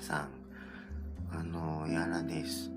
[0.00, 0.28] さん。
[1.30, 2.70] あの、やらです。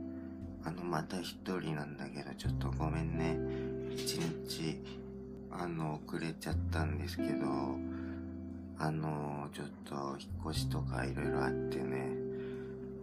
[0.64, 3.38] あの、また一人なんだけど、ちょっとごめんね。
[3.96, 4.80] 一日、
[5.52, 7.46] あの、遅れちゃったんですけど、
[8.78, 12.08] あの、ちょっと、引っ越しとかいろいろあってね、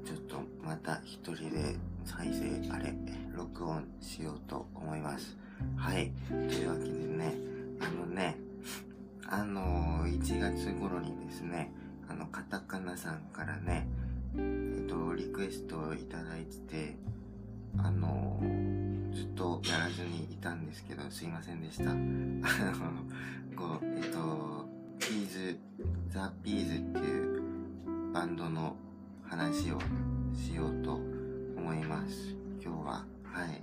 [0.05, 2.95] ちょっとまた一人で再生、あれ、
[3.37, 5.37] 録音しようと思います。
[5.77, 6.11] はい。
[6.29, 7.35] というわけでね、
[7.81, 8.37] あのね、
[9.29, 11.73] あの、1月頃にですね、
[12.09, 13.87] あの、カタカナさんからね、
[14.39, 16.97] えっと、リクエストをいただいてて、
[17.77, 18.41] あの
[19.15, 21.91] ずっとやらずにいたんですけど、すいませんでした。
[21.91, 22.01] あの、
[23.57, 25.59] こう、えっと、ピーズ、
[26.11, 27.43] ザ・ピーズっていう
[28.13, 28.77] バンドの
[29.25, 29.81] 話を
[30.35, 32.35] しようと思います。
[32.63, 33.05] 今日は。
[33.25, 33.61] はい。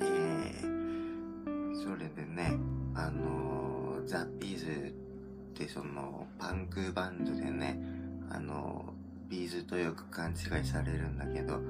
[0.00, 2.58] えー、それでね、
[2.94, 4.92] あのザ・ピーズっ
[5.54, 7.78] てその、パンクバンドでね、
[8.30, 8.92] あの
[9.28, 11.60] ビーズとよく勘違いされるんだけど、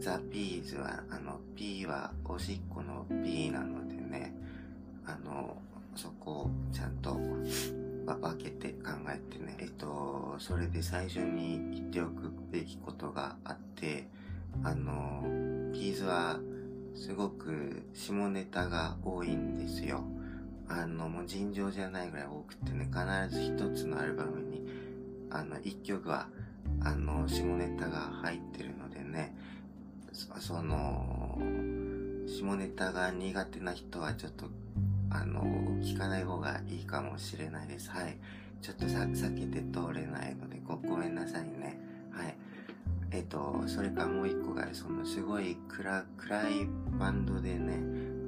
[0.00, 4.32] ザ・ピーズは、あの、P はおしっこの P なのでね、
[5.06, 5.56] あの、
[5.96, 14.06] そこをちゃんと分けて考えてね、えっと、それで最初に言っておくべきことがあって、
[14.62, 15.22] あの、
[15.72, 16.38] ピーズは
[16.94, 20.04] すごく下ネタが多いんですよ。
[20.68, 24.67] あの、もう尋常じゃないぐらい多くてね、必ず一つのアルバムに、
[25.30, 26.28] あの、一曲は、
[26.80, 29.34] あの、下ネタが入ってるのでね、
[30.12, 31.38] その、
[32.26, 34.46] 下ネタが苦手な人はちょっと、
[35.10, 35.42] あの、
[35.82, 37.90] 聞かない方がいいかもしれないです。
[37.90, 38.18] はい。
[38.60, 41.78] ちょっとさ、避けて通れないのでご、ごめんなさいね。
[42.10, 42.36] はい。
[43.10, 47.80] えっと、それからもう一個が、その、すごい暗、暗いバンドでね、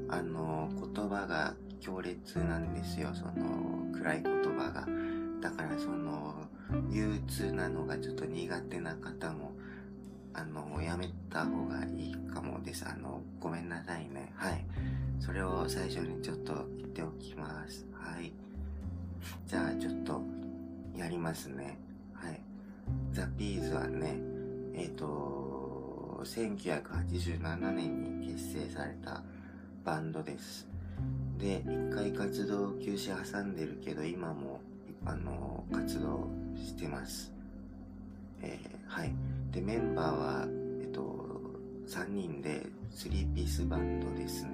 [0.08, 4.86] あの、言葉が強烈なんですよ、その、暗い言葉が。
[5.40, 6.34] だからその、
[6.90, 9.52] 憂鬱なのがちょっと苦手な方も、
[10.34, 12.86] あの、やめた方がいいかもです。
[12.86, 14.32] あの、ごめんなさいね。
[14.36, 14.64] はい。
[15.18, 17.86] それを最初にちょっと言っておきます。
[17.92, 18.32] はい。
[19.46, 20.22] じゃあちょっと、
[20.96, 21.78] やりますね。
[22.12, 22.40] はい。
[23.12, 24.18] ザ・ピーズはね、
[24.74, 29.22] えっ、ー、と、1987年に結成された
[29.84, 30.68] バンドです。
[31.38, 34.59] で、一回活動休止挟んでるけど、今も、
[35.04, 37.32] あの、活動してます。
[38.42, 39.12] えー、はい。
[39.50, 40.46] で、メンバーは、
[40.82, 41.26] えっと、
[41.86, 44.50] 3人で3ピースバンドですね。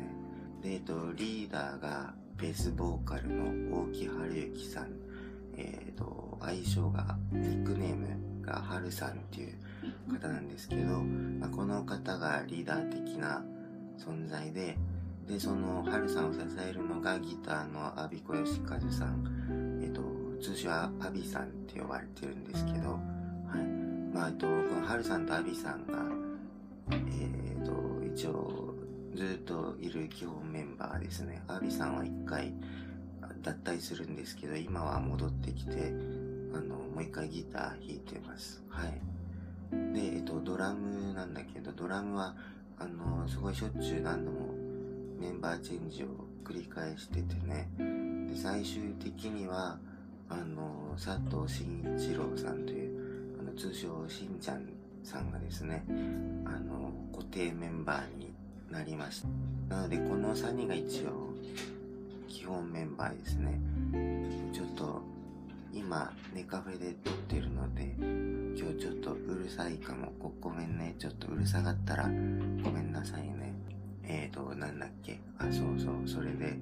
[0.63, 4.89] で、えっと、リーダーがベースボーカルの大木春之さん。
[5.59, 9.55] えっと、愛称が、ニックネームが春さんっていう
[10.13, 13.43] 方なんですけど、まあ、この方がリーダー的な
[13.99, 14.77] 存在で、
[15.27, 19.66] で、その、春さんを支えるのがギターの阿ビ子義和さん。
[20.47, 22.99] 通称はアビさんって呼ばれてるんですけど、は
[23.59, 24.15] い。
[24.15, 25.99] まあ、えっと、この春さんとアビさんが、
[26.93, 27.73] えっ、と、
[28.15, 28.73] 一応、
[29.17, 31.43] ずっといる基本メンバーですね。
[31.49, 32.55] アビさんは一回
[33.43, 35.93] 脱退するんですけど、今は戻ってきて、
[36.55, 38.63] あの、もう一回ギター弾いてます。
[38.69, 38.93] はい。
[39.93, 42.37] で、えっと、ドラムなんだけど、ドラムは、
[42.79, 44.55] あの、すごいしょっちゅう何度も
[45.19, 46.07] メンバーチェンジを
[46.45, 47.69] 繰り返しててね。
[48.29, 49.81] で、最終的には、
[50.29, 54.69] あの、佐藤慎一郎さんという、あの、通称しんちゃん
[55.03, 55.85] さんがですね、
[56.45, 58.33] あの、固定メンバーに
[58.71, 59.23] なりまし
[59.69, 59.77] た。
[59.77, 61.33] なので、この3人が一応、
[62.29, 63.61] 基本メンバーですね。
[64.53, 65.03] ちょっと、
[65.73, 67.95] 今、ネカフェで撮ってるので、
[68.59, 70.13] 今日ちょっとうるさいかも。
[70.19, 70.95] ごごめんね。
[70.99, 73.55] ちょっとうるさかったらごめんなさいね。
[74.03, 75.21] えーと、なんだっけ。
[75.39, 76.09] あ、そうそう。
[76.09, 76.57] それで、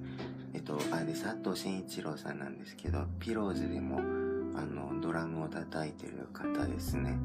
[0.55, 3.99] えっと、あれ、佐藤慎一郎さんなんですけど、ピローズでも、
[4.57, 7.19] あの、ドラムを叩いてる方ですね。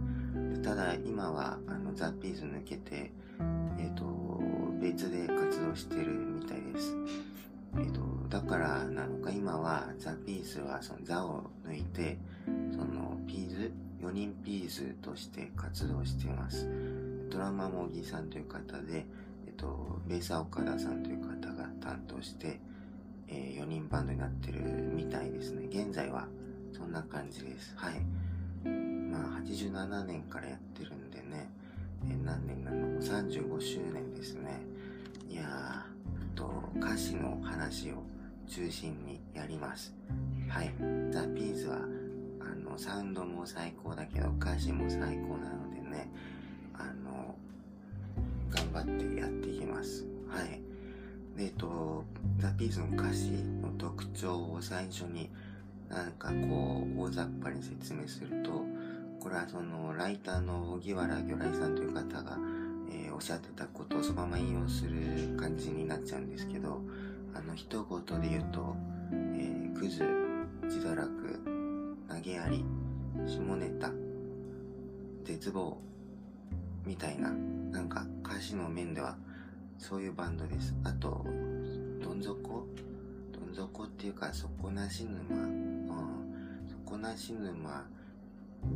[0.65, 3.13] ただ、今は、あの、ザ・ピーズ抜けて、
[3.79, 4.05] えっと、
[4.81, 6.97] 別で活動してるみたいです。
[7.79, 12.19] えっと、だからなのか、今は、ザ・ピースは、その、ザを抜いて、
[12.73, 13.73] その、ピーズ、
[14.03, 16.69] 4人ピーズとして活動してます。
[17.31, 19.07] ドラマも小木さんという方で、
[19.47, 22.59] えっと、ベーサー岡田さんという方が担当して、
[23.31, 24.61] えー、4人バンドになってる
[24.95, 25.67] みたいですね。
[25.71, 26.27] 現在は
[26.73, 27.73] そんな感じです。
[27.77, 28.01] はい。
[28.65, 31.49] まあ、87年からやってるんでね、
[32.09, 34.61] えー、何年なの ?35 周年ですね。
[35.29, 38.03] いやー、と、歌詞の話を
[38.49, 39.95] 中心にやります。
[40.49, 40.73] はい。
[41.11, 41.77] ザ・ピーズは、
[42.41, 46.11] あの、サウンドも最高だけど、歌詞も最高なのでね、
[46.75, 47.37] あの、
[48.51, 50.05] 頑張ってやっていきます。
[50.29, 50.70] はい。
[51.41, 52.05] えっと、
[52.39, 53.31] ザ・ピーズの歌詞
[53.63, 55.31] の特徴を最初に
[55.89, 58.67] なんかこう、大雑把に説明すると、
[59.21, 62.37] これはそのライターの荻原魚雷さんという方が、
[62.93, 66.81] えー、おっしゃってたことをそのまま引用する感じになっちゃうんですけど
[67.35, 68.75] あの一言で言うと、
[69.13, 70.05] えー、クズ
[70.65, 71.41] 自堕落
[72.09, 72.65] 投げやり
[73.27, 73.91] 下ネタ
[75.25, 75.79] 絶望
[76.85, 79.17] みたいななんか歌詞の面では
[79.81, 80.75] そういうバンドです。
[80.85, 81.25] あと
[82.01, 82.67] どん底？
[83.33, 85.89] どん底っていうか底なし沼、うん、
[86.87, 87.89] 底なし沼。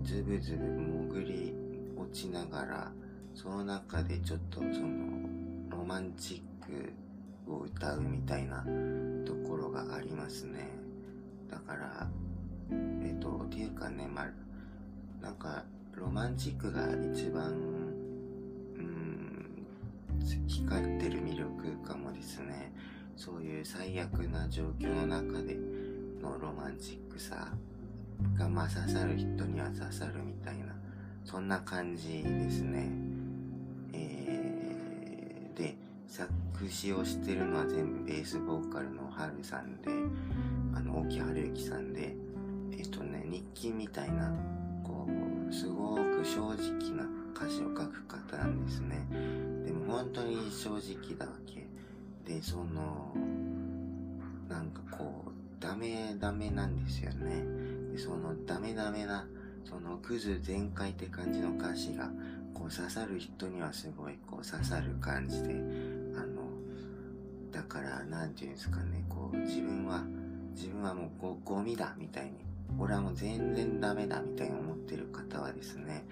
[0.02, 1.52] ずぶずぶ潜り
[1.94, 2.90] 落ちながら
[3.34, 5.28] その中でちょっとその
[5.68, 8.64] ロマンチックを歌うみたいな
[9.26, 10.70] ところがありますね。
[11.50, 12.08] だから
[12.70, 14.30] えっ、ー、とっていうかねまあ
[15.22, 17.52] なんかロマンチックが一番
[20.46, 22.72] 光ってる魅力かもですね。
[23.16, 25.56] そういう最悪な状況の中で
[26.20, 27.48] のロマンチックさ
[28.36, 30.74] がまあ刺さる人には刺さるみたいな
[31.24, 32.90] そんな感じですね。
[33.92, 35.76] えー、で
[36.08, 36.30] 作
[36.68, 39.90] 詞をしてるのは全部ベースボーカルのハルさんで
[40.74, 42.14] あの沖春之さんで
[42.72, 44.32] えっ、とね日記みたいな
[44.82, 45.08] こ
[45.48, 49.06] うすごく正直な歌詞を書く方なんですね。
[49.64, 51.66] で本当に正直だわけ。
[52.24, 53.14] でその
[54.48, 57.44] なんかこうダメダメなんですよね。
[57.92, 59.26] でそのダメダメな
[59.64, 62.10] そのクズ全開って感じの歌詞が
[62.52, 65.54] こう刺さる人にはすごいこう刺さる感じで
[66.16, 66.42] あの
[67.50, 70.04] だから何て言うんですかねこう自分は
[70.54, 72.32] 自分はもうゴゴミだみたいに
[72.78, 76.04] 俺はもう全然ダメだみたいに思ってる方はですね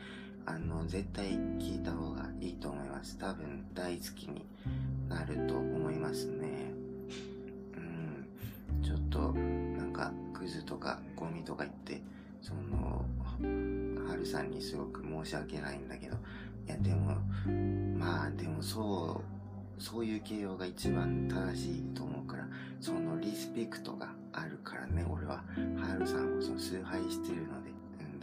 [0.45, 1.27] あの絶対
[1.59, 3.17] 聞いた方がいいと思います。
[3.19, 4.45] 多分大好きに
[5.09, 6.73] なると思いますね。
[7.77, 8.83] うん。
[8.83, 12.03] ちょっとなんかクズとかゴミとか言って
[12.41, 13.05] その
[14.09, 16.17] ハルさんにすごく申し訳ないんだけど。
[16.65, 17.17] いやでも
[17.99, 19.21] まあでもそ
[19.79, 22.47] うそういう形容が一番正しいと思うから
[22.81, 25.43] そのリスペクトがあるからね俺は。
[25.77, 27.72] ハルさんをその崇拝してるので、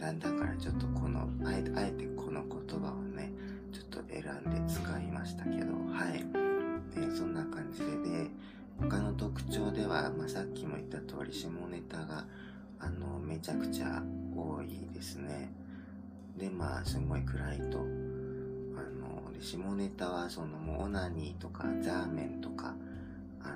[0.00, 3.30] だだからちょっとこのあえてあえてこの言葉をね
[3.70, 6.24] ちょっと選んで使いましたけどはい、
[6.96, 8.30] え、そんな感じでで
[8.80, 12.24] 他の特徴では、まあ、さっきも言った通り下ネタが
[12.78, 14.02] あのめちゃくちゃ
[14.34, 15.52] 多いですね。
[16.38, 17.80] でまあすごい暗いと。
[17.80, 22.74] あので下ネタはそのもうオナニーとかザーメンとか
[23.42, 23.54] あ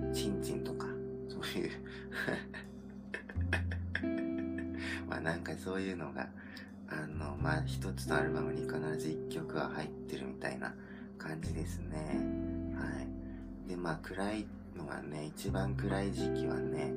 [0.00, 0.86] のチンチンとか
[1.28, 1.70] そういう
[5.12, 6.26] まあなんかそういうのが
[6.88, 10.72] あのまあ一つのアルバムに必ず一曲は入ってるみたいな
[11.18, 12.18] 感じですね。
[12.74, 13.68] はい。
[13.68, 16.94] でまあ暗いのがね一番暗い時期はね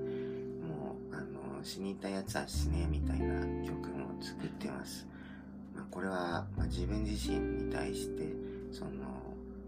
[0.65, 5.05] もうあの死にたやつは死ねみたいな曲も作ってます、
[5.75, 8.23] まあ、これは、まあ、自分自身に対して
[8.71, 8.91] その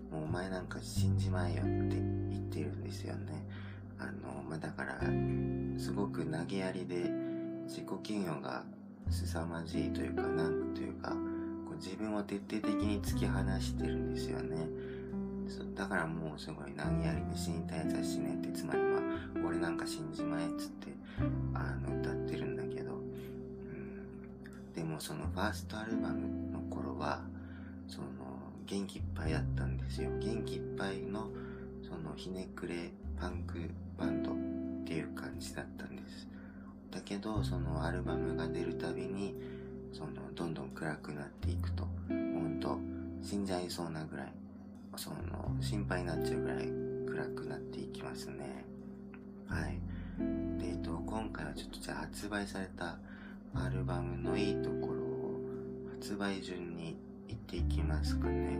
[0.09, 3.45] もうお前なんか死んじまえよって言ってるんですよね。
[3.99, 5.01] あの、まあ、だから
[5.77, 7.26] すごく投げやりで
[7.67, 8.63] 自己嫌悪が
[9.09, 14.57] 凄まじいというかなんというかこう自分を徹底的に突き放してるんですよね。
[15.75, 19.01] だからもうすごい投げやりに死にたいやつは死ねってつまりまあ
[19.47, 20.87] 俺なんか死んじまえっつって
[21.53, 27.21] あの歌ってるんだけど、うん、でもそのファーストアルバムの頃は
[27.87, 28.07] その
[28.65, 30.09] 元気いっぱいだったんですよ。
[30.19, 31.29] 元気いっぱいの
[31.87, 33.59] そのひねくれパンク
[33.97, 34.33] バンドっ
[34.85, 36.27] ていう感じだったんです。
[36.91, 39.35] だけどそのアルバムが出るたびに
[39.93, 41.87] そのどんどん暗くなっていくと。
[42.07, 42.77] ほんと
[43.21, 44.27] 死んじゃいそうなぐらい。
[44.95, 45.15] その
[45.61, 46.67] 心配になっちゃうぐらい
[47.05, 48.65] 暗くなっていきますね。
[49.47, 49.79] はい。
[50.59, 52.97] でえっと今回はちょっとじゃあ発売された
[53.53, 55.41] アルバムのいいところを
[55.99, 58.57] 発売順に言っていきますかね。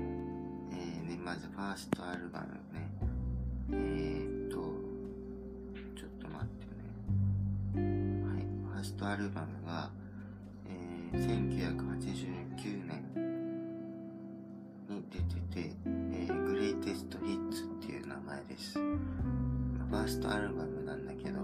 [0.72, 2.90] えー、ねまずファーストアルバムね。
[3.72, 4.67] えー、っと
[8.78, 9.90] ファーストアルバムが、
[10.68, 13.02] えー、1989年
[14.88, 15.72] に出てて、
[16.14, 18.78] えー、グレイテストヒッツっていう名前です。
[18.78, 21.40] ファーストアルバムなんだけど、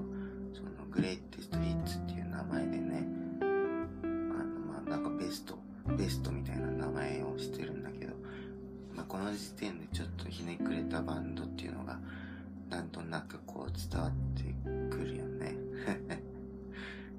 [0.54, 3.08] そのグレイテストヒッツっていう名前でね、
[3.42, 5.58] あの、まあ、なんかベスト、
[5.98, 8.14] ベストみたいな名前をしてるんだけど、
[8.96, 11.98] まあ、この時点でちょっとひねくれたバンドっていうのが、
[12.70, 14.44] なんとなくこう伝わって
[14.96, 15.58] くるよね。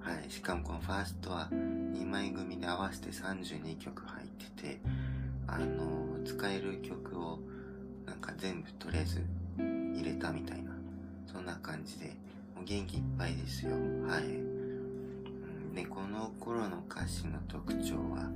[0.04, 0.30] はい。
[0.30, 4.78] しかもこのファーストは2枚組で合わせて32曲入ってて、
[5.46, 7.38] あの使える曲を
[8.06, 9.24] なんか全部とりあえず
[9.58, 10.70] 入れたみたいな
[11.26, 12.06] そんな感じで
[12.54, 13.72] もう元気いっぱいですよ
[14.06, 14.54] はい
[15.74, 18.30] で、この頃の歌詞の特徴は、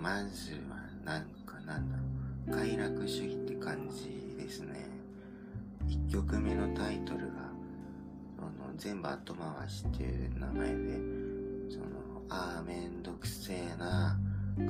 [0.00, 2.02] まずは、なんかなんだろ
[2.48, 4.86] う、快楽主義って感じですね。
[5.88, 7.37] 1曲目のタイトルが、
[8.78, 10.74] 全部後回しっていう名前で、
[11.68, 14.16] その、ああ、めんどくせえな、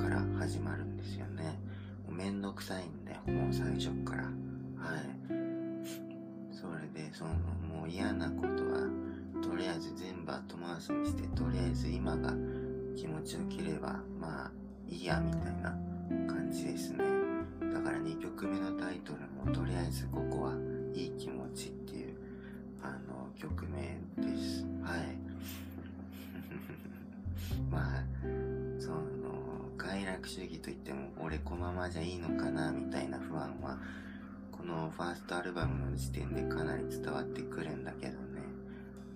[0.01, 1.59] から始まるんですよね。
[2.07, 4.23] もうめんどくさいんだよ、もう最初から。
[4.23, 5.39] はい。
[6.51, 7.33] それで、その、
[7.71, 8.89] もう嫌なことは、
[9.43, 12.33] とりあえず全部後回しにして、とりあえず今が
[12.95, 14.51] 気持ちよければ、まあ、
[14.87, 15.69] いいや、みたいな
[16.27, 16.97] 感じですね。
[17.71, 20.53] だから2曲目のタイトルも、とりあえずここは
[20.95, 21.98] いい気持ちっていう、
[23.39, 23.81] あの、曲名
[24.17, 24.65] です。
[24.83, 25.17] はい。
[27.71, 28.03] まあ、
[28.77, 28.99] その、
[29.77, 33.77] 快楽主義といっても、俺このままじゃいいのかな、みたいな不安は、
[34.51, 38.19] このファーストアルバムの時点でかなり伝わってくるんだけどね。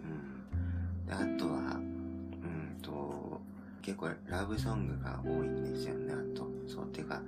[0.04, 1.06] うん。
[1.06, 3.42] で、あとは、うんと、
[3.82, 6.50] 結構ラブソングが多いんですよね、あと。
[6.68, 7.22] そう、てか、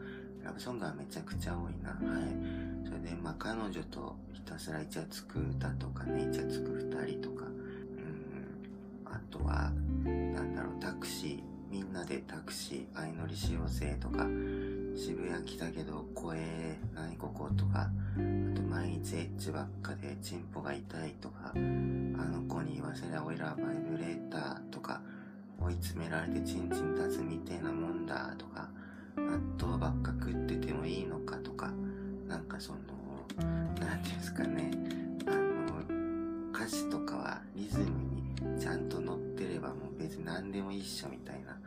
[0.46, 1.90] ラブソングはめちゃくちゃ多いな。
[1.90, 2.86] はい。
[2.86, 9.12] それで、まあ、彼女とひたすらイチャつく歌とかね、イチャつく二人とか、うん。
[9.12, 9.72] あとは、
[10.04, 14.28] なんだろう、タクシー、みんなでタクシー、相乗りしようぜとか、
[14.96, 17.90] 渋谷来たけど怖え、何こことか、あ
[18.56, 25.02] と毎日エッチばっかでチンポが痛いとか、あの子に言わせりゃオイラバイブレーターとか、
[25.60, 28.70] 追い詰められてチンチン立つみてえなもんだとか、
[29.16, 31.72] 納豆ばっか食っててもいいのかとか、
[32.28, 32.80] なんかその、
[33.80, 34.72] なんていうんですかね、
[35.28, 41.58] あの、歌詞とかはリズムにちゃんと乗ってればもう別に何でも一緒みたいな、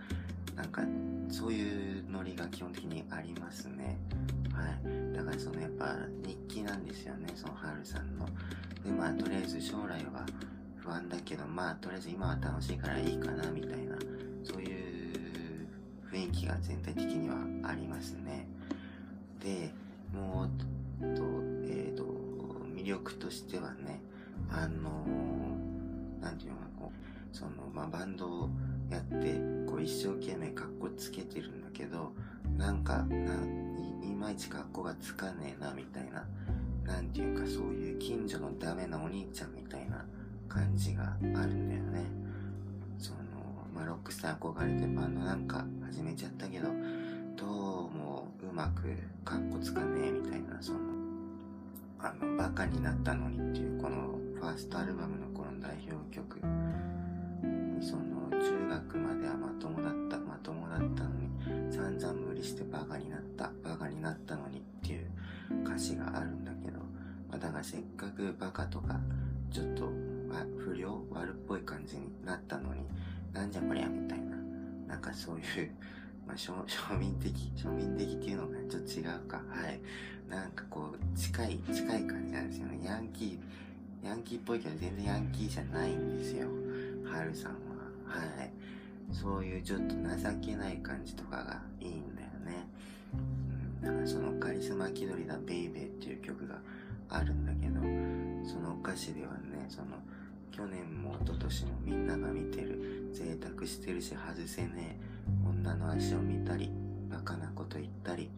[0.55, 0.83] なんか
[1.31, 3.99] そういうノリが基本的にありますね。
[4.53, 5.15] はい。
[5.15, 8.27] だからそのやっぱ日記なんですよね、そのハルさんの。
[8.85, 10.27] で、まあとりあえず将来は
[10.77, 13.97] 不安だけど、まあとりあえず今は楽しいからいいかなみたいな、
[14.43, 14.88] そういう
[16.13, 17.37] 雰囲気が全体的には
[17.71, 18.47] ありますね。
[19.43, 19.71] で、
[20.13, 21.23] もう、と、
[21.65, 22.05] えっ、と、
[22.75, 24.01] 魅力としてはね、
[24.51, 25.29] あのー
[26.39, 28.51] ていうのか、こう、その、まあ、バンドを
[28.91, 32.13] やって、こう、一生懸命格好つけてるんだけど、
[32.57, 33.35] なんか、な
[34.05, 36.27] い、いまいち格好がつかねえな、みたいな、
[36.87, 40.05] なんていうか、そういう近所のダメなお兄ちゃんみたいな
[40.49, 42.18] 感じがあるんだよね。
[43.79, 46.67] まあ、ロックスター憧れてバンドなんか始めちゃったけど、
[47.37, 48.93] どうもうまく
[49.25, 50.79] 格好つかねえみたいな、その、
[52.01, 56.41] あの、バカになったのにっていう、このファーストアルバムのこの代表曲。
[57.79, 65.07] に、その、中学まではまともだった、まともだったのに、散々無理してバカになった、バカになったのにっていう
[65.65, 66.81] 歌詞があるんだけど、
[67.31, 68.99] まあ、だからせっかくバカとか、
[69.53, 69.89] ちょっと、
[70.59, 72.83] 不良悪っぽい感じになったのに、
[73.39, 74.37] なんじゃこりゃみたいな、
[74.89, 75.71] なんかそういう、
[76.27, 79.37] まあ、 庶民的、庶民的っていうのがちょっと違うか。
[79.49, 79.81] はい。
[80.29, 82.81] なんかこう、近い、近い感じなんですよね。
[82.85, 86.49] ヤンキー、ヤンキーっぽいけど全然ヤンキーじゃないんですよ。
[87.05, 87.59] ハルさんは。
[88.07, 88.51] はい。
[89.13, 92.67] そういうちょっと情けない感じとかがいいんだよね。
[93.15, 93.81] うん。
[93.81, 96.59] だからそのカリスマ気取りだベイベーっていう曲が
[97.09, 97.81] あるんだけど、
[98.45, 99.97] その歌詞ではね、その、
[100.51, 106.71] 去年も一昨年もみんなが見てる、贅沢してるし外せねえ、女の足を見たり、
[107.11, 108.31] バカなこと言ったり、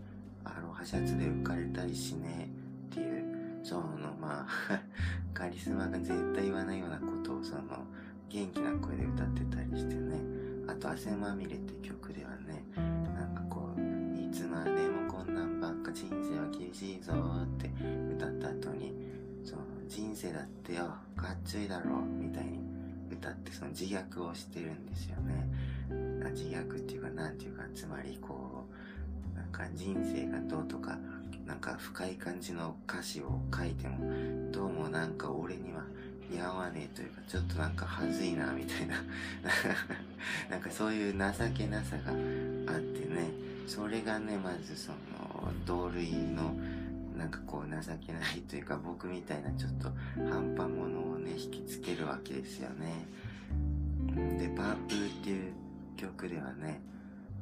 [0.45, 2.51] アロハシャツで浮かれたりしね
[2.93, 4.81] えっていう、そのまあ、
[5.35, 7.63] カリスマが絶対言わないようなことをその、
[8.29, 10.21] 元気な声で歌ってたりしてね。
[10.69, 17.71] あと、汗まみれって曲ではね、なんかこう、いつまでもこんなんばっか人生は厳しいぞーって
[18.15, 18.95] 歌った後に、
[19.91, 22.61] 人生だってよ、かっちょいだろ、みたいに
[23.11, 25.49] 歌ってその自虐をしてるんですよね。
[26.33, 28.65] 自虐っていうか、なんていうか、つまりこ
[29.35, 30.97] う、なんか人生がどうとか、
[31.45, 35.83] なんか深い感じの歌詞を書いても、どうもなんか俺には
[36.31, 38.95] 似合わねえというか、ちょっとなんかはずいな、みたいな。
[40.49, 41.19] なんかそういう情
[41.53, 43.29] けなさがあってね、
[43.67, 46.55] それがね、まずその、同類の、
[47.21, 49.91] なんかこう情けないというか僕みたいなちょっと
[50.31, 53.07] 半端者をね引きつけるわけですよね。
[54.39, 55.53] で、パープーっていう
[55.99, 56.81] 曲ではね、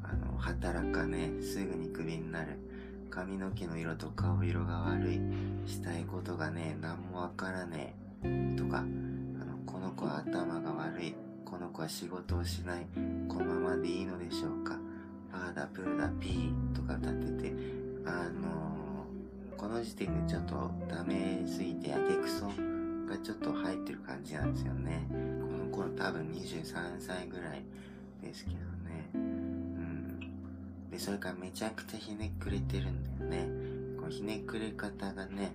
[0.03, 2.59] あの、働かね、すぐにクビになる。
[3.09, 5.21] 髪の毛の色と顔色が悪い。
[5.67, 7.95] したいことがねえ、なんもわからね
[8.25, 8.57] え。
[8.57, 8.87] とか、あの、
[9.65, 11.15] この子は頭が悪い。
[11.45, 12.87] この子は仕事をしない。
[13.29, 14.77] このままでいいのでしょうか。
[15.31, 17.55] パーだ、プーだ、ピーとか歌ってて、
[18.05, 18.78] あの
[19.59, 25.05] この時点でちょっとダメすぎてやけくそがちょっと入ってる感じなんですよね。
[25.11, 25.17] こ
[25.49, 27.65] の頃多分23歳ぐらい
[28.23, 29.11] ですけどね。
[29.15, 30.21] うん。
[30.93, 33.49] で、それからめちゃくちゃひねくれてるんだよね。
[34.01, 35.51] こうひねくれ方がね、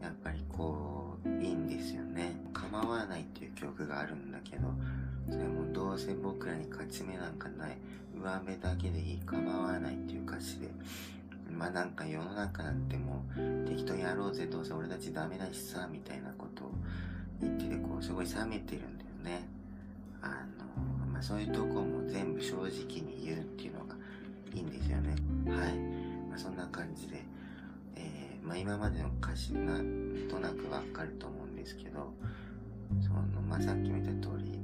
[0.00, 2.36] やっぱりこう、いいんですよね。
[2.52, 4.68] 構わないっていう曲があるんだけど、
[5.28, 7.76] それもどうせ僕らに勝ち目なんかない。
[8.14, 9.18] 上目だけでいい。
[9.26, 10.27] 構わないっていう。
[11.58, 16.70] まあなんか世の中なんてもう適当にやろうぜどうせ俺たちダメだしさみたいなことを
[17.42, 19.48] 言っててこうすごい冷めてるんだよね。
[20.22, 20.64] あの、
[21.12, 22.66] まあそういうとこも全部正直
[23.02, 23.96] に言うっていうのが
[24.54, 25.10] いいんですよね。
[25.48, 25.78] はい。
[26.28, 27.24] まあそんな感じで、
[27.96, 32.12] えー、まあ今までの歌詞なんとなくわかると思うんですけど、
[33.00, 34.58] その、まあさっきも言った通り、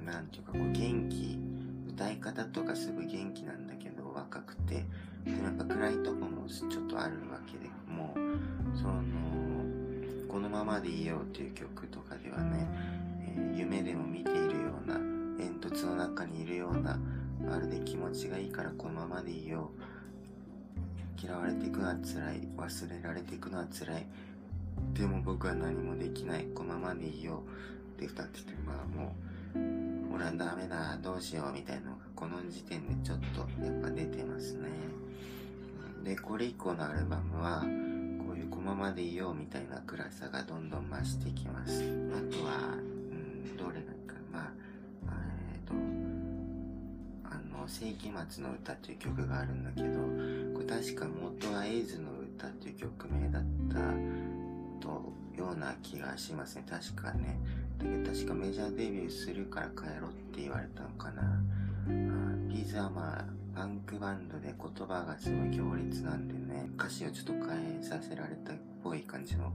[0.00, 1.38] うん、なんていうかこう元気、
[1.88, 4.84] 歌い方とかすごい元気なんだけど若くて、
[5.24, 9.02] でもやっぱ暗いとこもちょっとあるわけで、もう、その、
[10.28, 12.66] このままでいいよっていう曲とかではね、
[13.36, 14.94] えー、夢でも見ているような、
[15.38, 16.98] 煙突の中にいるような、
[17.46, 19.70] まるで気持ちがいいからこのままでいいよ。
[21.22, 22.48] 嫌われていくのは辛い。
[22.56, 24.06] 忘れられていくのは辛い。
[24.94, 26.46] でも僕は何もできない。
[26.54, 27.42] このままでいいよ。
[27.96, 29.14] って歌ってて、まあも
[29.54, 29.85] う、
[30.16, 34.70] 俺はダメだ、どうしようみたいなのがこの時点でちょっとやっぱ出てますね。
[36.04, 41.82] で、これ以降のアルバムは、こういうこのままでいようみたいな暗さがどんどん増してきます。
[41.82, 41.84] あ
[42.34, 45.12] とは、うん、どれがいいか、まあ、
[45.52, 45.74] えっ、ー、と、
[47.24, 50.00] あの、世紀末の歌という曲があるんだけど、
[50.54, 53.76] これ確か元はエイズの歌という曲名だった
[54.80, 56.64] と、ような気がしますね。
[56.68, 57.38] 確かね。
[57.78, 61.42] だけど確かメジャーデビューするから帰ろって言われたのかな。
[62.48, 69.52] ピーズはまあ、パンクバンドで言葉がすごい強烈なんでね、歌詞をちょっと変えさせられたっぽい感じの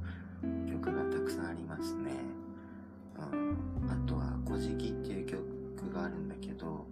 [0.69, 2.11] 曲がたくさんありますね。
[3.17, 3.57] うん、
[3.89, 6.87] あとは、古事記っていう曲があるんだけど、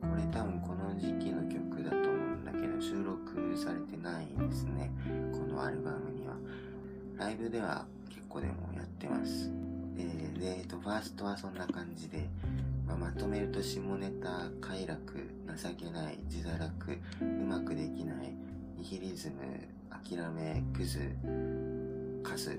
[0.00, 4.90] これ多分この時期の曲だと思うんだけど、収録されてないですね。
[5.32, 6.34] このアルバムには。
[7.18, 9.50] ライブでは結構でもやってます。
[10.00, 12.28] えー、で、えっと、ファーストはそんな感じで、
[12.86, 18.32] まあ、まとめると下ネタ、快楽、情けない、自堕落、うまくできない、
[18.76, 19.36] ニヒリズム、
[19.90, 20.98] 諦め、クズ、
[22.22, 22.58] カス、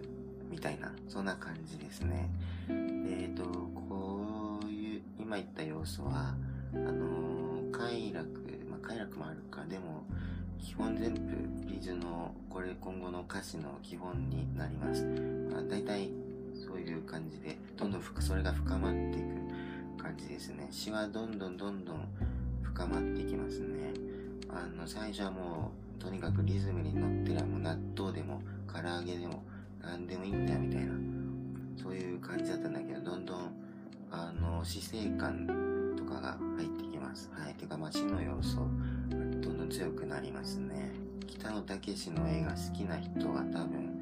[0.50, 2.30] みたいな、そんな感じですね。
[2.70, 6.36] えっと、こういう、今言った要素は、
[6.74, 8.28] あのー、快楽、
[8.70, 10.04] まあ、快楽もあるか、でも、
[10.60, 11.20] 基本全部、
[11.68, 15.04] ビーズの、これ今後の歌詞の基本になります。
[15.52, 16.12] まあ、大体、
[16.72, 19.42] そういう感じで、どんどんそれが深まっていく。
[20.02, 20.68] 感じですね。
[20.72, 22.08] 詩はどんどんどんどん
[22.64, 23.94] 深まっていきますね。
[24.50, 29.44] あの、最初はもう、とにかくリズムに乗ってりゃもう納豆でも、唐揚げでも、
[29.82, 30.94] 何でもいいんだみたいな、
[31.82, 33.54] そういう感じだったんだけど、どんどん、
[34.10, 37.30] あの、死生観とかが入ってきます。
[37.34, 37.54] はい。
[37.54, 38.58] てか、まあ、死の要素、
[39.10, 39.18] ど
[39.52, 40.92] んどん強くなりますね。
[41.28, 44.02] 北野武の映画好きな人は多分、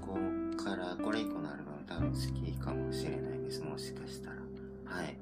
[0.00, 0.16] こ
[0.56, 2.04] こから、これ以降のアルバム好
[2.44, 3.62] きかもしれないです。
[3.62, 4.36] もしかしたら。
[4.84, 5.16] はい。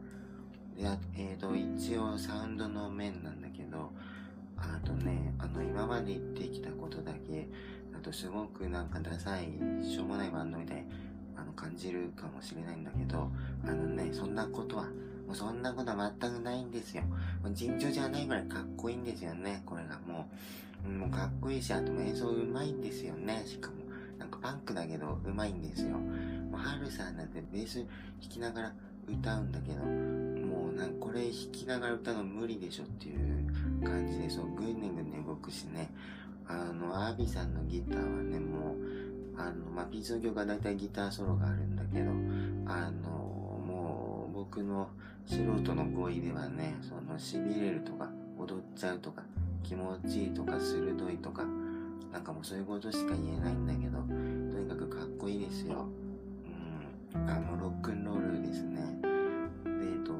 [0.77, 0.85] で、
[1.17, 3.91] えっ、ー、と、一応サウンドの面なんだけど、
[4.57, 7.49] あとね、あの、今まで言ってきたことだけ、
[7.97, 9.49] あとすごくなんかダサい、
[9.83, 10.85] しょうもないバンドみたい
[11.37, 13.31] あの、感じるかもしれないんだけど、
[13.65, 14.85] あのね、そんなことは、
[15.27, 17.03] もうそんなことは全くないんですよ。
[17.43, 20.29] もう尋常じゃないぐらいかっこいいんですよね、これがも
[20.87, 20.89] う。
[20.89, 23.77] もうかっこいいし、あと演奏うまいんですよね、しかも。
[24.19, 25.97] なんかパンクだけどうまいんですよ。
[26.59, 27.87] もうハルさんなんてベース弾
[28.29, 28.73] きながら
[29.07, 35.89] 歌うんだけど、もうなんこれ弾きながら歌うの無理でしょっていう感じで、そう、ぐんねぐんね動くしね。
[36.49, 42.11] あの、アービーさんのギターはね、もう、あの、まあ、ピースの曲は大体ギターソロがあるんだけど、
[42.67, 44.89] あの、もう、僕の
[45.27, 49.23] 素人の語彙ではね、その、痺れるとか、踊っちゃうとか、
[49.63, 51.45] 気持ちいいとか、鋭いとか、
[52.13, 54.05] なんかもうそういうことしか言えないんだけど、と
[54.59, 55.87] にかくかっこいいですよ。
[57.15, 58.81] あの、ロックンロールですね
[59.65, 60.13] でえっと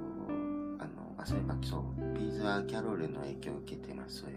[0.79, 1.27] あのあ。
[1.27, 1.83] そういえばそう、
[2.15, 4.37] ビーズはキャロルの影響を受けてます、そういえ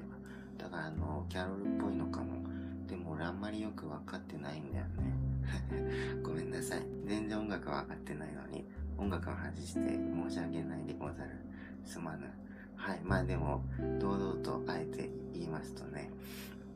[0.60, 0.66] ば。
[0.66, 2.42] だからあの、キャロルっぽいのかも。
[2.88, 4.92] でも俺あんまりよく分かってないんだよね。
[6.22, 6.86] ごめんなさい。
[7.06, 8.66] 全然音楽は分かってないのに、
[8.98, 11.30] 音楽を外して申し訳ないでござる。
[11.84, 12.30] すまぬ。
[12.76, 13.02] はい。
[13.04, 13.64] まあでも、
[14.00, 16.10] 堂々とあえて言いますとね。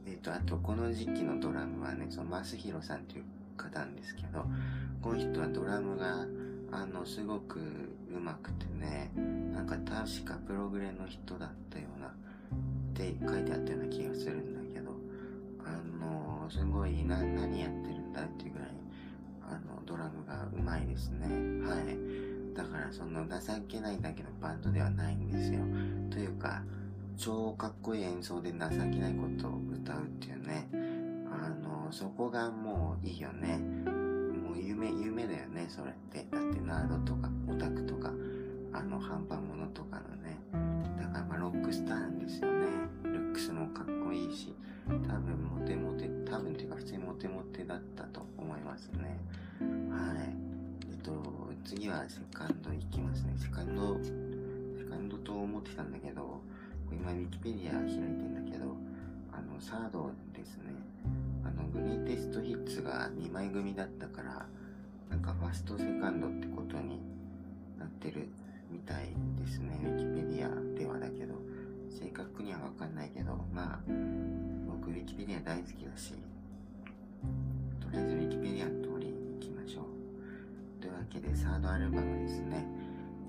[0.05, 4.45] えっ、と、あと、この時期のドラムはね、その、マスヒロさんっていう方なんですけど、
[5.01, 6.25] この人はドラムが、
[6.71, 7.59] あの、すごく
[8.09, 9.11] 上手くてね、
[9.53, 12.11] なんか確かプログレの人だったような、っ
[12.93, 14.91] て書いてあったような気がするんだけど、
[15.63, 18.69] あの、すごいな、何やってるんだっていうぐらい、
[19.49, 21.27] あの、ドラムが上手いですね。
[21.65, 22.55] はい。
[22.55, 25.59] だからその情けないだけのバンドではないんですよ。
[26.09, 26.63] というか、
[27.17, 30.67] 超かっこいい演奏で情けないことを歌うっていうね。
[31.91, 33.57] そこがもういいよね。
[33.57, 36.25] もう夢、夢だよね、それって。
[36.31, 38.11] だってナードとかオタクとか、
[38.73, 40.37] あの、半端者とかのね。
[41.01, 42.67] だからまあロックスターなんですよね。
[43.03, 44.53] ルックスもかっこいいし、
[44.87, 49.19] 多分モテモテ、多分っていうか普通にモテモテだったと思いますね。
[49.89, 50.35] はい。
[50.89, 51.11] えっと、
[51.63, 53.33] 次はセカンドいきますね。
[53.37, 56.41] セカンド、セカンドと思ってたんだけど、
[56.91, 58.75] 今ウィキペディア開いてんだけど、
[59.31, 60.73] あの、サードですね。
[61.45, 64.45] あの、グレイテストヒッツが2枚組だったから、
[65.09, 66.99] なんかファースト、セカンドってことに
[67.77, 68.27] なってる
[68.71, 69.79] みたいですね。
[69.83, 71.35] ウィキペディアではだけど、
[71.89, 73.79] 正確にはわかんないけど、まあ、
[74.67, 76.13] 僕ウィキペディア大好きだし、
[77.79, 80.81] とりあえずウィキペディアの通りに行きましょう。
[80.81, 82.65] というわけで、サードアルバムですね。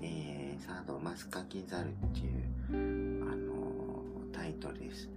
[0.01, 5.09] えー、サード、マスカキザルっていう、あのタイトルです。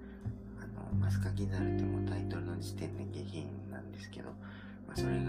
[0.58, 2.06] あの、マスカキザルっても
[2.40, 4.30] うタイトルの時点で下品なんですけど、
[4.86, 5.20] まあ、それが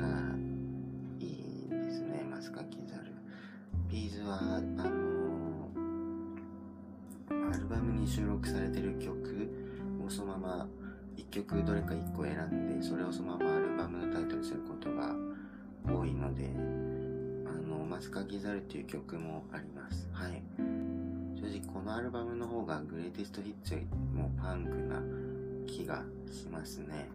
[1.19, 3.11] いいですね、マスカキザル。
[3.89, 5.69] ビーズは、あの
[7.53, 9.49] アルバムに収録されてる曲
[10.05, 10.67] をそのまま
[11.17, 15.15] 1曲どれか1個選んでそれをそのままアルバムのタイトルにすることが
[15.85, 16.49] 多いので
[17.45, 20.07] あのマスカギザルっていう曲もあります。
[20.13, 20.41] はい。
[21.39, 23.85] 正直このアルバムの方がグレイテストヒッツより
[24.17, 25.01] もパンクな
[25.67, 27.07] 気がしますね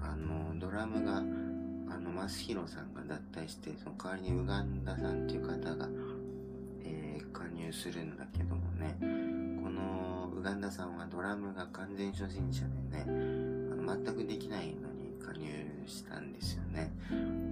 [0.00, 5.88] あのドラムがあのマスヒロさんが脱退してその代わりにウガンダさんっていう方が、
[6.84, 8.96] えー、加入するんだけどもね
[9.62, 15.46] このウガンダさんはドラムが完全初心者でね、あの全くできないのに加入
[15.86, 16.92] したんですよね。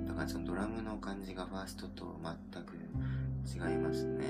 [0.06, 2.76] だからそのドラムの感じがファーストと全く
[3.46, 4.26] 違いますね。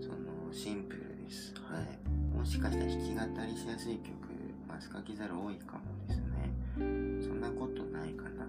[0.00, 1.54] そのシンプルです。
[1.62, 2.36] はい。
[2.36, 4.31] もしかしたら弾き語りしやすい曲、
[4.72, 6.50] マスカキザル多いかもですね。
[7.20, 8.46] そんなことないかな。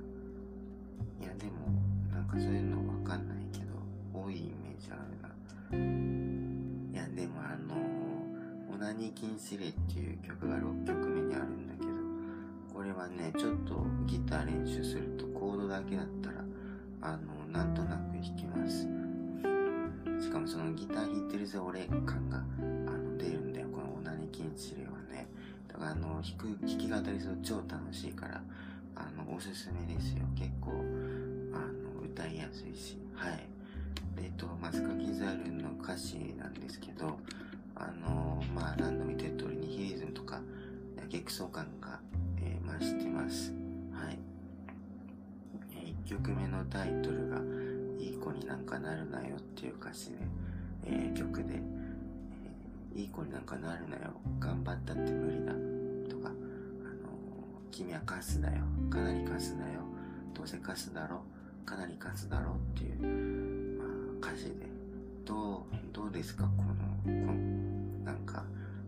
[1.20, 1.68] いやでも、
[2.14, 3.74] なんかそういうのわかんないけど、
[4.14, 5.28] 多いイメージあるな。
[6.94, 7.76] いやでもあの
[8.74, 11.92] オナニー禁止令っていう曲が6曲目にあるんだけど、
[12.74, 16.46] これはね、ちょっとギター練習するとコードだけだったら、
[17.02, 18.88] あの、なんとなく弾きます。
[20.24, 22.42] しかもそのギター弾いてるぜ俺感が、あ
[22.98, 25.28] の、出るんだよ、このオナニー禁止令はね。
[25.74, 28.42] だからあの、弾く、弾き語りすると超楽しいから、
[28.96, 30.24] あの、おすすめですよ。
[30.36, 30.72] 結構、
[31.54, 33.38] あの、歌いやすいし、はい。
[34.16, 37.18] で、えっと、マスカキザルの歌詞なんですけど、
[37.76, 40.36] あの、まあ何度も言ってる通りニヒリズムとか
[40.96, 42.00] やけくそ感が、
[42.40, 43.52] えー、増してます。
[43.92, 44.20] はい。
[46.06, 47.38] 1曲目のタイトルが
[48.00, 50.18] いい子になんかなるなよっていう歌詞で、
[50.86, 51.62] えー、曲で、
[52.95, 54.13] いい子になんかなるなよ。
[54.39, 55.53] 頑張ったって無理だ。
[56.10, 56.36] とか、あの、
[57.71, 58.63] 君はカスだよ。
[58.89, 59.82] かなりカスだよ。
[60.34, 61.21] どうせカスだろ。
[61.65, 64.67] かなりカスだろっていう、まあ、歌詞で、
[65.25, 66.43] どう、どうですか？
[66.58, 66.69] この、
[67.03, 67.34] この
[68.03, 68.43] なんか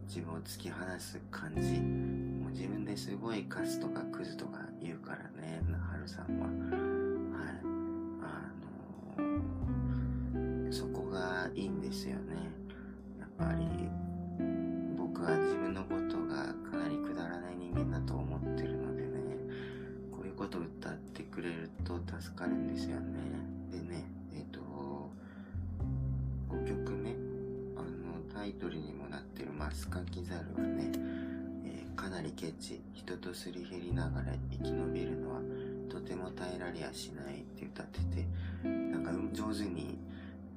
[0.07, 6.53] 自分を突き放す感じもう自分ですごいカスとかクズとか言うからねはるさんははい
[8.21, 12.35] あのー、そこがいいんですよね
[13.38, 13.65] ぱり
[14.98, 19.10] 僕は自分のことがかなりくだらない人間だと思ってるのでね
[20.12, 23.19] こういうことを歌ってくれると助かるんですよね。
[23.71, 24.60] でねえっ、ー、と
[26.50, 27.12] 5曲目
[27.76, 30.91] あのタイトルにもなってるマスカキザルはね、
[31.65, 35.41] えー、かなりケチ、人とすり減りながら生き延びるのは
[35.89, 38.26] とても耐えられやしないって歌ってて、
[38.67, 39.98] なんか上手に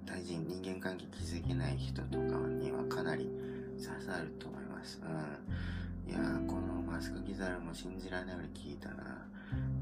[0.09, 3.29] 対人、人間関係築けない人とかにはかなり
[3.77, 5.01] 刺さると思います。
[5.05, 6.11] うん。
[6.11, 9.29] いやー、このマスカキザルも信じられないぐらい聞いたな。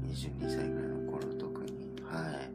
[0.03, 1.95] 22歳ぐらいの頃特に。
[2.03, 2.51] はい。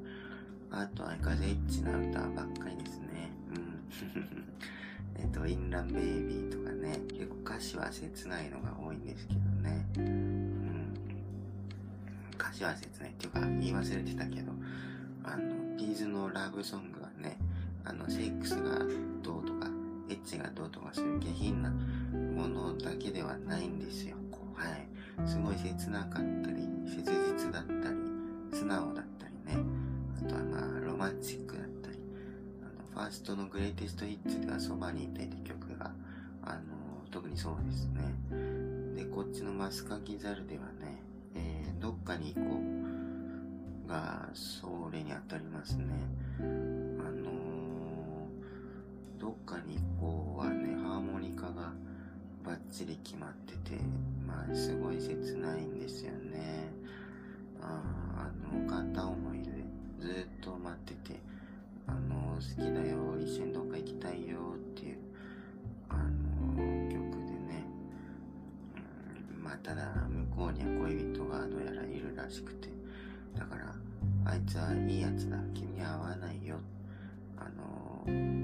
[0.71, 3.33] あと、相変わらずエッチな歌ばっかりですね。
[3.49, 3.83] うん。
[5.17, 9.87] えっと、インランベイビーとかね、結構歌詞は切ないのが多いんですけどね。
[9.97, 10.95] うん。
[12.39, 14.53] 歌詞は切ないっていうか、言い忘れてたけど、
[15.25, 17.02] あの、ビーズのラブソング、
[17.85, 18.79] あの、セックスが
[19.23, 19.69] どうとか、
[20.09, 24.17] エッチがどうとかそういう下品なものだけではないんですよ。
[24.55, 25.29] はい。
[25.29, 27.97] すごい切なかったり、切実だったり、
[28.53, 29.65] 素直だったりね。
[30.19, 31.99] あとはまあ、ロマンチックだったり
[32.63, 35.91] あの、ファーストのグレイテストヒッツではそばにいてって曲が、
[36.43, 36.61] あの
[37.11, 38.03] 特にそうですね。
[38.95, 41.03] で、こっちのマスカキザルではね、
[41.35, 42.61] えー、どっかに行こ
[43.87, 45.85] うが、それに当たりますね。
[49.33, 51.73] あのどっかに行こうはね、ハーモニカが
[52.45, 53.81] バッチリ決まってて、
[54.27, 56.71] まあ、すごい切ないんですよね。
[57.61, 59.51] ああの、片思いで
[60.01, 61.21] ずっと待ってて、
[61.87, 64.99] あの、好きだよ、一緒にどっか行きたいよっていう、
[65.89, 66.55] あの、
[66.91, 67.65] 曲でね、
[69.37, 72.69] うん、まあ、ただ、向こうには恋人がどうやらいるらしくて、
[73.37, 73.75] だから、
[74.25, 76.59] あいつはいいやつだ、君には合わないよ、
[77.39, 78.42] あの、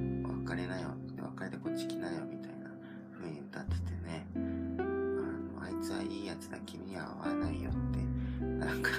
[0.49, 0.89] 別れなよ、
[1.37, 2.71] 別れてこっち来なよ、みたいな
[3.13, 4.39] 風に歌っててね、あ
[4.81, 8.91] の、あいつはいいやつだ、君には合わないよって、なんか、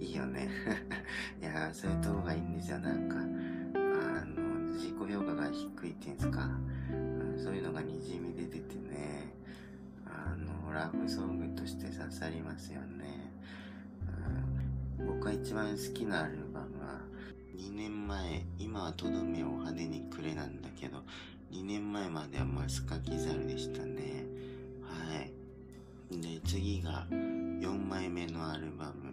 [0.00, 0.48] いいよね。
[1.42, 3.16] いや、そういうとこがいいんですよ、なんか。
[3.18, 3.20] あ
[4.24, 6.58] の、自己評価が低いっていうんですか。
[6.90, 6.94] う
[7.34, 9.34] んそういうのがにじみ出ててね、
[10.06, 13.30] あの、ラブソングとして刺さりますよね。
[14.98, 17.02] うん僕が一番好きなアルバムは、
[17.58, 21.02] 2年前、今はとどめを派手にくれなんだけど、
[21.50, 24.24] 2年前まではマスカキザルでしたね。
[24.82, 26.16] はい。
[26.16, 29.12] で、次が4枚目のアルバム。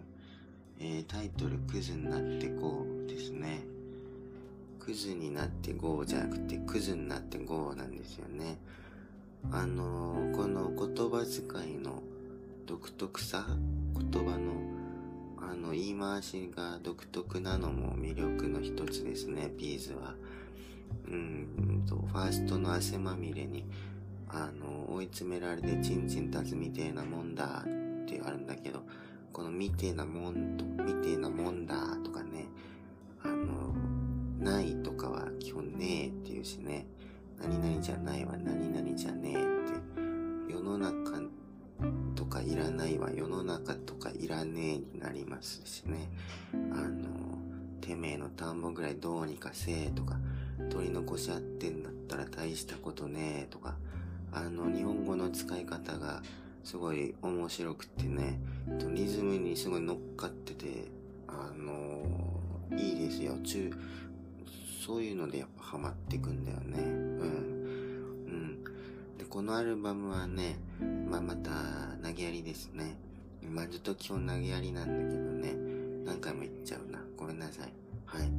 [0.78, 3.64] えータイトルクズになってこうですね。
[4.78, 8.58] クズになってゴーじゃなくてクズになってゴーなんですよね。
[9.50, 12.02] あのーこの言葉遣いの
[12.66, 13.44] 独特さ、
[13.94, 14.65] 言葉の
[15.56, 20.14] の言い回しが独特なのも魅力の一つですね、ピーズは。
[21.08, 23.64] うんと、ファーストの汗まみれに、
[24.28, 28.82] あの、追い詰められてチンチン立つみてえなもんだってあるんだけど、
[29.32, 32.46] このみてえなもんと、みてえなもんだとかね、
[33.22, 33.74] あの、
[34.38, 36.86] ないとかは基本ねえっていうしね、
[37.40, 41.20] 何々じゃないは何々じゃねえって、世の中
[42.16, 46.08] とかいらないは世の中とかいらねえになりますしね、
[46.52, 46.56] あ
[46.88, 47.06] の、
[47.80, 50.16] てめえの田んぼぐらいどうにかせえとか、
[50.70, 53.76] 取り残し合ってんだったら大したことねえとか、
[54.32, 56.22] あの、日本語の使い方が
[56.64, 58.40] すごい面白くてね、
[58.92, 60.88] リズムにすごい乗っかってて、
[61.28, 62.02] あの
[62.76, 63.36] いいですよ。
[63.44, 63.70] 中、
[64.84, 66.78] そういうのでやっぱハマってくんだよね。
[66.80, 67.45] うん。
[69.18, 70.56] で、このアルバムはね、
[71.08, 71.50] まあ、また
[72.02, 72.96] 投げやりですね。
[73.48, 75.54] まあ、ずっと基本投げやりなんだけどね、
[76.04, 76.98] 何回も言っちゃうな。
[77.16, 77.72] ごめんなさい。
[78.04, 78.30] はい。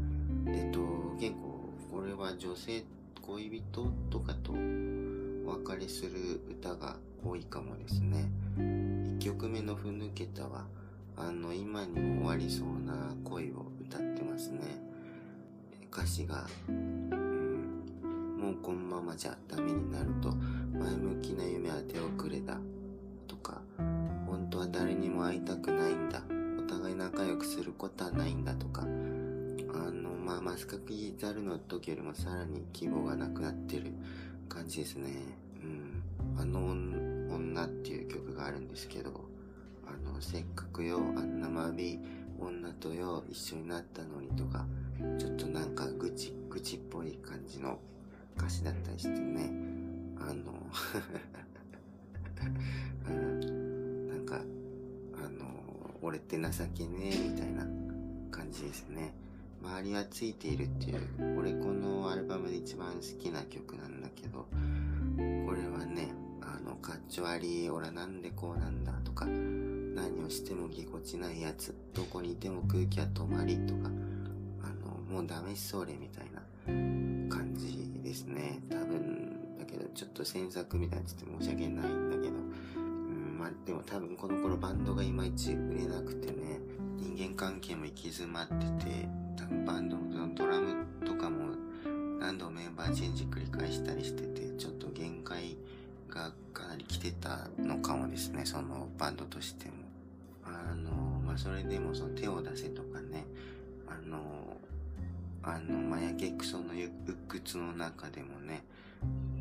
[0.48, 0.80] えっと、
[1.20, 2.84] 結構、これは女性、
[3.22, 8.26] 恋人とかとお別れする歌が多いかもですね。
[8.58, 10.66] 1曲目のふぬけたは、
[11.18, 14.60] あの、今にも終わりそうな恋を歌ってますね。
[15.92, 16.48] 歌詞が、
[18.48, 20.32] もうこのままじゃダメになると、
[20.72, 22.58] 前向きな夢は手遅れだ。
[23.28, 23.62] とか、
[24.26, 26.22] 本当は誰にも会いたくないんだ。
[26.58, 28.86] お互い仲良くすることはないんだとか、あ
[29.92, 33.92] の、まあ、マスカキザルの時よりもさらに希望がなくなってる
[34.48, 35.12] 感じですね。
[35.62, 36.40] うん。
[36.40, 39.26] あの女っていう曲があるんですけど、
[39.86, 42.00] あの、せっかくよ、あんなまび
[42.40, 44.66] 女とよ、一緒になったのにとか、
[45.20, 47.80] ちょっとなんか愚痴、愚痴っぽい感じの
[48.38, 49.52] 歌詞だったりしてね、
[50.20, 50.54] あの、
[53.08, 54.42] うん、なんか、
[55.16, 55.46] あの、
[56.02, 57.68] 俺って情けねえみたいな
[58.32, 59.14] 感じですね。
[59.62, 61.00] 周りはついているっていう、
[61.40, 64.48] 俺このアルバムで一番好きな曲なんだけど、
[65.46, 73.90] これはね、あの、かっちょ悪い、俺なんでこうなんだとか、何をしてもぎこちないやつ、どこにいても空気は止まりとか、
[74.62, 76.42] あの、もうダメしそうれみたいな
[78.18, 78.60] ですね。
[78.70, 82.34] 多分、だけどちょっと詮索みたいになっちゃって申し訳ないんだけど、
[82.78, 86.60] うん、まあでも多分この頃バンドがいまいち売れなくてね、
[86.98, 91.56] 人間関係も行き詰まってて、多分バンドのドラムとかも
[92.20, 95.58] 何度もメンバーチェンジ繰り返したりしてて、ちょっと限界
[96.10, 99.74] がかなり来てたのかもですね、そのバンドとしても。
[100.44, 100.92] あの、
[101.26, 102.82] まあ、それでもその手を出せと、
[105.48, 106.90] あの、マヤケクソの鬱
[107.30, 108.66] 屈の中でもね、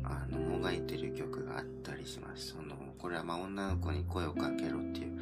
[0.05, 2.53] あの、もがいてる曲があったりします。
[2.53, 5.19] その、これはま女の子に声をかけろっていう、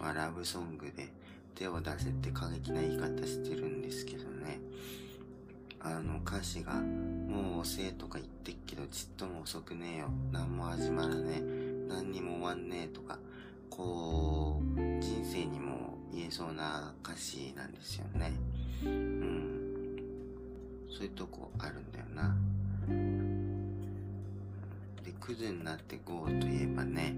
[0.00, 1.12] まあラブソングで
[1.54, 4.58] 手を出せって過激な言い方してるんですけどね。
[5.78, 10.10] あの歌詞が、もう遅えとか言ってっけどちっとも遅くねえよ。
[10.32, 11.42] 何も始まらねえ。
[11.88, 13.20] 何にも終わんねえとか、
[13.70, 18.32] こう、人生にも言えそうな歌詞なんですよね。
[18.84, 19.53] うん。
[20.96, 22.36] そういうとこあるんだよな。
[25.02, 27.16] で、クズになってゴーといえばね、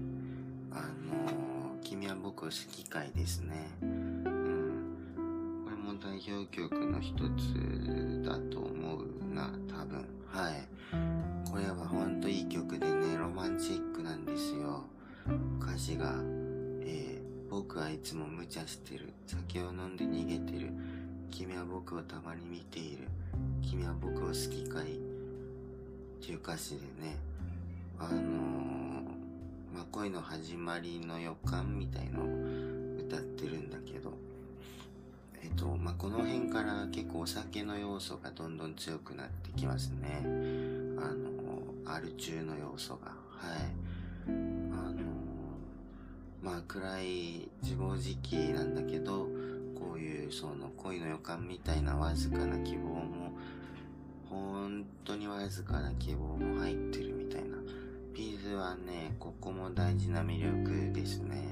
[0.71, 3.67] あの君は僕を好きかいですね。
[3.83, 4.23] うん。
[5.63, 10.05] これも代表曲の一つだと思うな、多分。
[10.27, 10.67] はい。
[11.51, 14.85] これはほんといい曲でね、ロマンチックなんですよ。
[15.61, 16.15] 歌詞が、
[16.81, 19.13] えー、僕はいつも無茶してる。
[19.27, 20.71] 酒を飲んで逃げてる。
[21.31, 23.07] 君は僕をたまに見ている。
[23.61, 24.93] 君は僕を好きかい？
[24.93, 24.97] っ
[26.19, 27.17] ていう歌詞でね、
[27.99, 28.15] あのー、
[29.73, 32.25] まあ、恋の始まりの予感みたいのを
[32.99, 34.13] 歌ってるんだけど、
[35.43, 40.21] えっと、まあ、この辺から結構お酒の要素がどんどん強くなってきますね。
[40.97, 43.11] あの、アル中の要素が。
[43.37, 43.59] はい。
[44.27, 44.95] あの、
[46.41, 49.27] まあ、暗い自暴自棄なんだけど、
[50.27, 53.31] いうその恋の予感みたいなわずかな希望も、
[54.29, 57.57] 本当にわずかな希望も入ってるみたいな。
[58.13, 61.43] ピーズはね、ここも大事な魅力ですね。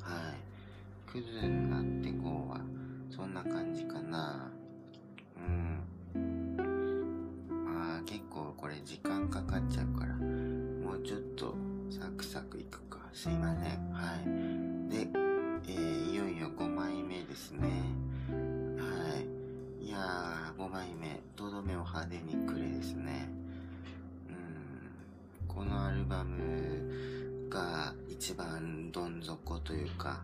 [0.00, 1.10] はい。
[1.10, 2.60] クズになってこうは、
[3.10, 4.50] そんな感じかな。
[5.36, 6.56] うん。
[7.64, 11.54] まあ結構これ時間かかっちゃうから、もうちょっと
[11.90, 12.98] サクサクいくか。
[13.14, 13.92] すいません。
[13.92, 14.94] はい。
[14.94, 15.08] で、
[15.68, 16.77] えー、いよいよ5枚
[17.28, 17.68] ですね。
[18.78, 19.14] は
[19.82, 19.86] い。
[19.86, 23.28] いやー、5枚目、とどめを派手にくれですね。
[24.28, 25.46] うん。
[25.46, 30.22] このアルバムが一番どん底というか、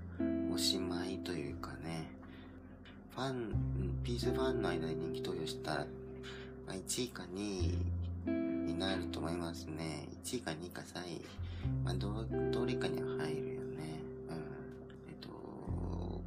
[0.53, 2.11] おしまいというかね。
[3.15, 3.53] ファン、
[4.03, 5.87] ピースファンの間で人気投票したら、
[6.67, 7.77] ま、1位か2
[8.27, 8.31] 位
[8.73, 10.09] になると思いますね。
[10.25, 11.23] 1位か2位か3位。
[11.85, 13.54] まあ、ど、どれかには入る。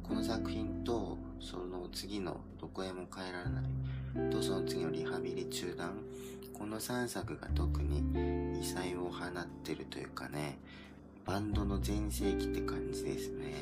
[0.08, 5.92] この作品と、その次のどこへも帰らないと、その次のリハビリ中断。
[6.58, 8.02] この3作が特に
[8.60, 10.58] 異彩を放ってるというかね、
[11.26, 13.52] バンドの全盛期って感じですね。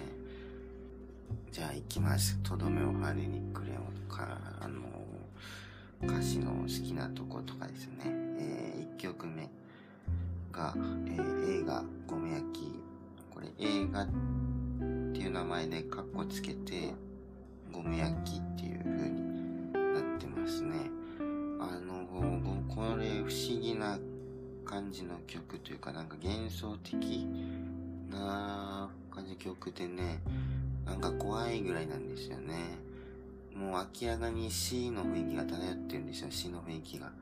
[1.50, 2.38] じゃあ行きます。
[2.44, 4.80] とどめを派手にくれよとか、あの、
[6.04, 8.04] 歌詞の好きなとことかですね。
[8.38, 9.50] えー、1曲目
[10.52, 12.72] が、えー、映画、ゴメ焼き。
[13.34, 14.06] これ映画
[15.16, 16.92] っていう名前でカッコつけて、
[17.72, 20.76] ゴム焼きっていう風になってますね。
[21.58, 22.04] あの、
[22.68, 23.98] これ不思議な
[24.66, 27.26] 感じの曲というか、なんか幻想的
[28.10, 30.20] な感じの曲でね、
[30.84, 32.76] なんか怖いぐらいなんですよね。
[33.54, 37.06] もう明らかに死の雰囲気が漂ってるんですよ、死の雰囲気が。
[37.06, 37.12] も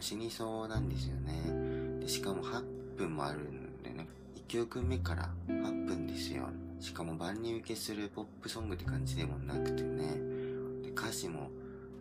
[0.00, 2.00] う死にそうなんですよね。
[2.00, 4.08] で、しかも8分もあるんでね。
[4.34, 6.48] 1曲目から8分ですよ。
[6.80, 10.16] しかも万人受けするポップソングって感じでもなくてね。
[10.82, 11.50] で、歌詞も、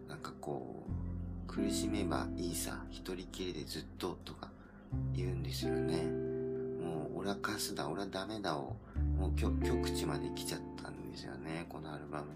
[0.07, 4.49] なんかこう、苦しめばいいさ、一人きりでずっととか
[5.13, 6.03] 言うんですよね。
[6.83, 8.75] もう、俺はカスだ、俺はダメだを、
[9.17, 12.27] もう極地まで来ちゃったんですよね、このアルバム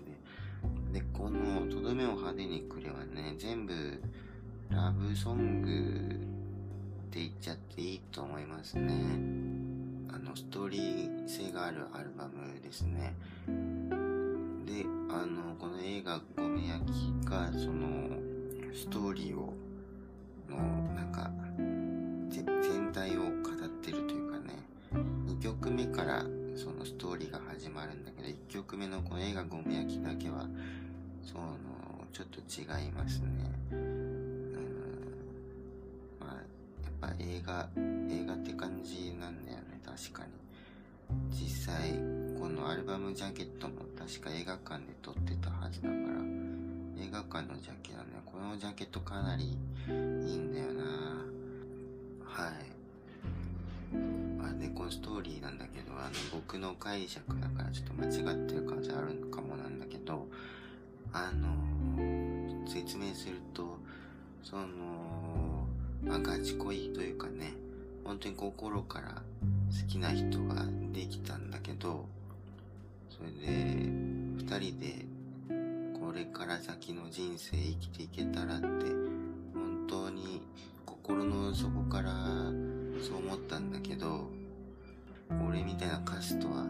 [0.93, 0.99] で。
[0.99, 4.01] で、この、とどめを派手にくれはね、全部、
[4.69, 9.56] ラブソングって言っちゃっていいと思いますね。
[10.13, 13.13] あの、ストーリー性があるアルバムですね。
[14.65, 18.17] で、あの、この映画、ごめ焼きが、その、
[18.73, 19.53] ストーリーを、
[20.49, 20.57] の、
[20.93, 21.31] なんか、
[22.29, 24.53] 全体を語ってるというかね、
[25.25, 26.23] 2曲目から
[26.55, 30.47] そのストーリーが始まるんだけど、1曲目のこの映画ゴミ焼きだけは、
[31.21, 31.53] その、
[32.11, 33.27] ちょっと違いますね。
[33.71, 34.57] うん。
[36.19, 40.31] まあ、やっぱ映画、映画って感じなんだよね、確かに。
[41.31, 41.93] 実際、
[42.37, 45.99] このアルバムジャケットも確か映画館で撮ってたはずだから、
[46.99, 48.23] 映画館のジャケなんだよ。
[48.25, 49.53] このジャケットかなりいい
[50.37, 50.83] んだよな
[52.25, 52.53] はい。
[54.41, 60.27] あで、このストーリーなんだけど、あの、僕の解釈だからちょっと間違ってる感じあるかもなんだけど、
[61.13, 63.77] あの、説明すると、
[64.43, 64.65] その、
[66.03, 67.53] まあ、ガチ恋というかね、
[68.03, 72.05] 本当に心から好きな人ができたんだけど、
[73.09, 73.89] それで、
[74.37, 75.05] 二人で、
[75.99, 78.67] これから先の人生生きていけたらって、
[79.53, 80.41] 本当に
[80.85, 82.11] 心の底から
[83.01, 84.29] そう思ったんだけど、
[85.47, 86.65] 俺みたいなカスとは、あ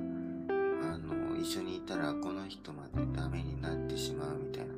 [0.98, 4.74] の、一緒にいたらこの人までダメになってしまうみたいな、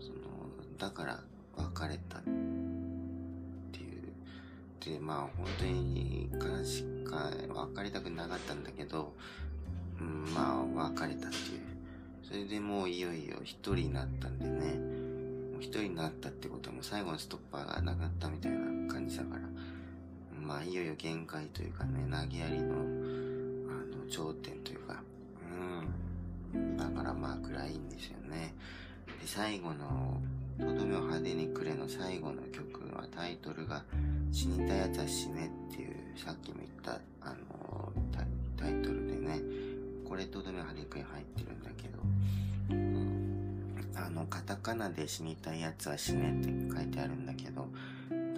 [0.00, 0.18] その、
[0.78, 1.20] だから
[1.56, 2.20] 別れた。
[4.86, 7.30] で、まあ本当に悲しか、
[7.74, 9.12] 別れたくなかったんだけど、
[10.00, 11.76] うん、まあ別れたっていう。
[12.22, 14.74] それでもういよいよ一人になったんでね、
[15.52, 19.42] もう一人になったってことはもう最後のストッパーがなかったみたいな感じだから、
[20.40, 22.78] まあ、いよいよ限界というかね、投げやりの、あ
[23.96, 25.02] の、頂点というか、
[26.54, 26.76] うん。
[26.76, 28.54] だからまあ、暗いんですよね。
[29.06, 30.20] で最後の
[30.58, 33.84] 「とどめを派手にくれ」の最後の曲はタイトルが
[34.32, 37.92] 「死にたいやつは死ね」っていうさっきも言ったあの
[38.56, 39.40] タイトルでね
[40.08, 41.98] これとどめを派手にくれ入ってるんだけど、
[42.70, 47.68] うん、あのカタカナで死にたいやつは死ねって書いてあるんだけど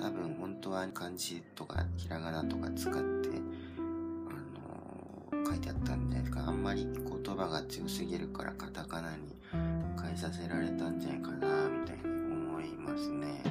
[0.01, 3.01] 多分本当は漢字とかひらがなとか使って
[3.79, 3.81] あ
[5.39, 9.35] の書いてあったんじゃないですかあんまり言葉が強すぎるからカタカナに
[10.01, 13.43] 変えさせられたんじゃないかなみたいに思いますね。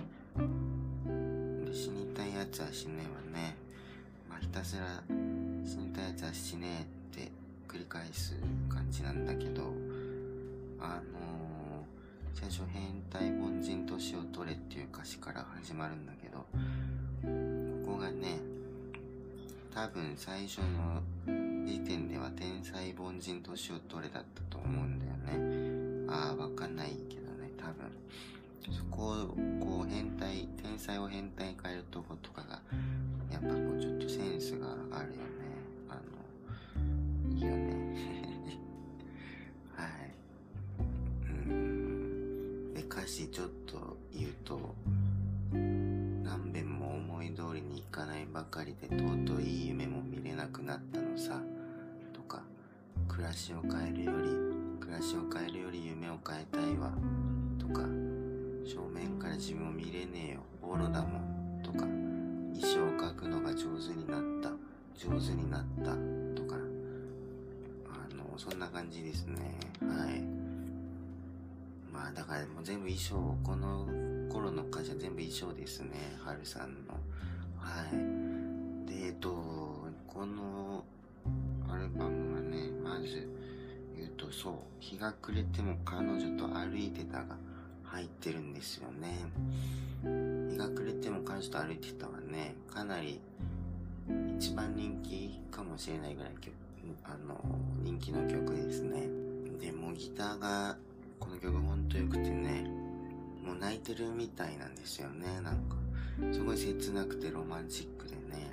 [2.57, 3.55] つは死ねはね、
[4.27, 5.03] まあ、ひたすら
[5.63, 7.31] 死にたいやつは死ねって
[7.67, 8.33] 繰り返す
[8.67, 9.71] 感じなんだけど
[10.79, 11.85] あの
[12.33, 16.39] 最初変態凡人年を取れっていう歌詞から始まるんだけど
[17.85, 18.39] ここがね
[19.71, 21.03] 多分最初の
[21.63, 26.07] 時点では天才凡人年を取れだったと思うんだよね。
[26.09, 27.91] ああわかんないけどね多分。
[28.71, 29.27] そこを
[29.59, 32.61] こう変態天才を変態に変えるとことかが
[33.31, 35.21] やっぱこうちょっとセンスがあるよね。
[35.89, 38.57] あのいいよね。
[39.75, 39.89] はい。
[41.49, 42.73] うん。
[42.73, 44.75] で歌詞ちょっと言うと
[45.51, 51.41] 何遍も思い通りにいかないばかりで尊い夢も見れなくなったのさ。
[52.13, 52.41] とか
[53.07, 54.29] 暮らしを変えるより
[54.79, 56.91] 暮らしを変えるより夢を変えたいわ。
[57.59, 58.06] とか。
[58.67, 60.41] 正面から自分を見れねえよ。
[60.61, 61.61] ボロだもん。
[61.63, 61.79] とか。
[61.79, 64.49] 衣装を描くのが上手になった。
[64.93, 65.91] 上手になった。
[66.35, 66.57] とか。
[67.87, 69.37] あのそんな感じですね。
[69.81, 70.21] はい。
[71.93, 73.85] まあだからもう全部衣装この
[74.29, 76.17] 頃の歌詞は全部衣装ですね。
[76.21, 76.93] はるさんの。
[77.57, 78.89] はい。
[78.91, 79.29] でえっと
[80.07, 80.83] この
[81.69, 83.29] アルバムはねまず
[83.95, 84.53] 言うとそう。
[84.79, 87.37] 日が暮れても彼女と歩いてたが
[87.87, 89.25] 入ってるんですよね。
[90.51, 93.19] 日が暮れても彼女と歩いてたはねかなり
[94.37, 96.31] 一番人気かもしれないぐらい
[97.03, 97.39] あの
[97.83, 99.07] 人気の曲ですね。
[99.59, 100.77] でもギターが
[101.19, 102.69] この曲ほんと良くてね
[103.43, 105.41] もう泣いてるみたいなんですよね。
[105.41, 105.75] なんか
[106.31, 108.51] すごい切なくてロマンチックでね。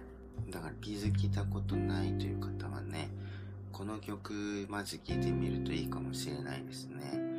[0.50, 3.08] だから気づいたことないという方はね
[3.72, 7.33] この曲まず聴いてみるといいかもしれないですね。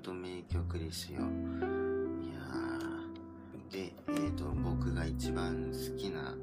[0.00, 1.20] と名曲ですよ。
[1.20, 2.40] いや
[3.70, 6.34] でえっ、ー、と僕が一番好きな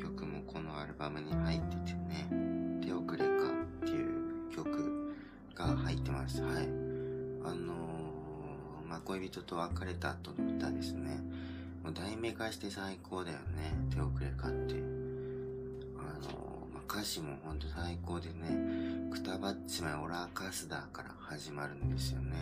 [0.00, 2.28] 曲もこのアルバムに入っててね
[2.82, 3.24] 「手遅れか」
[3.84, 5.14] っていう曲
[5.54, 6.42] が入ってます。
[6.42, 6.68] はい。
[7.44, 11.20] あのー、まあ、恋人と別れた後の歌ですね。
[11.82, 13.74] もう題名化して最高だよね。
[13.90, 14.74] 手遅れかって、
[16.92, 22.34] 歌詞もほんと最高でねくたばっちまいオラーカスダーから始まるんですよね。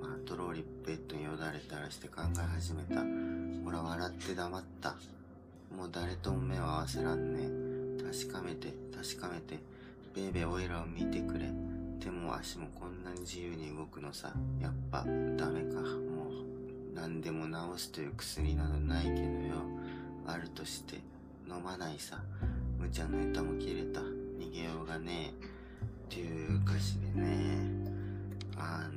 [0.00, 3.02] まあトローリベッドによだれたらして考え始めた。
[3.66, 4.94] 俺は笑って黙った。
[5.76, 9.58] もう誰とも目を合わせらんね確かめて確かめて。
[10.14, 11.50] ベイベーオイラを見てくれ。
[11.98, 14.32] 手も足もこんなに自由に動くのさ。
[14.60, 15.80] やっぱダメか。
[15.80, 19.26] もう何でも治すという薬などないけどよ。
[20.28, 21.00] あるとして
[21.48, 22.20] 飲まないさ。
[22.86, 24.00] 無茶の歌も切れた。
[24.00, 25.44] 逃げようがねえ。
[25.44, 25.48] っ
[26.08, 27.66] ていう歌詞でね。
[28.56, 28.88] あ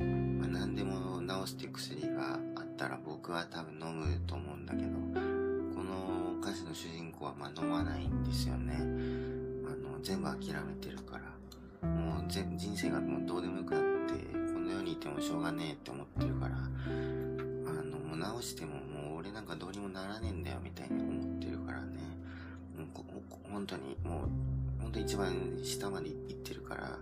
[0.00, 0.06] の、
[0.38, 8.76] まあ、何でも治すって薬があったら僕は多分飲むと思うんだけどこの歌詞の主人公はま飲まないんですよね。
[8.78, 8.80] あ
[9.76, 11.86] の全部諦めてるから。
[11.86, 14.14] もう全人生がもうどうでもよくなって
[14.54, 16.56] この世にいてもしょうがねえって思ってるから。
[16.56, 16.60] あ
[17.84, 21.81] のもう治してももう俺なんかどうにもならねえんだよみたいに思ってるから。
[23.50, 24.28] 本当にもう
[24.80, 26.98] 本当に一番下まで行ってるから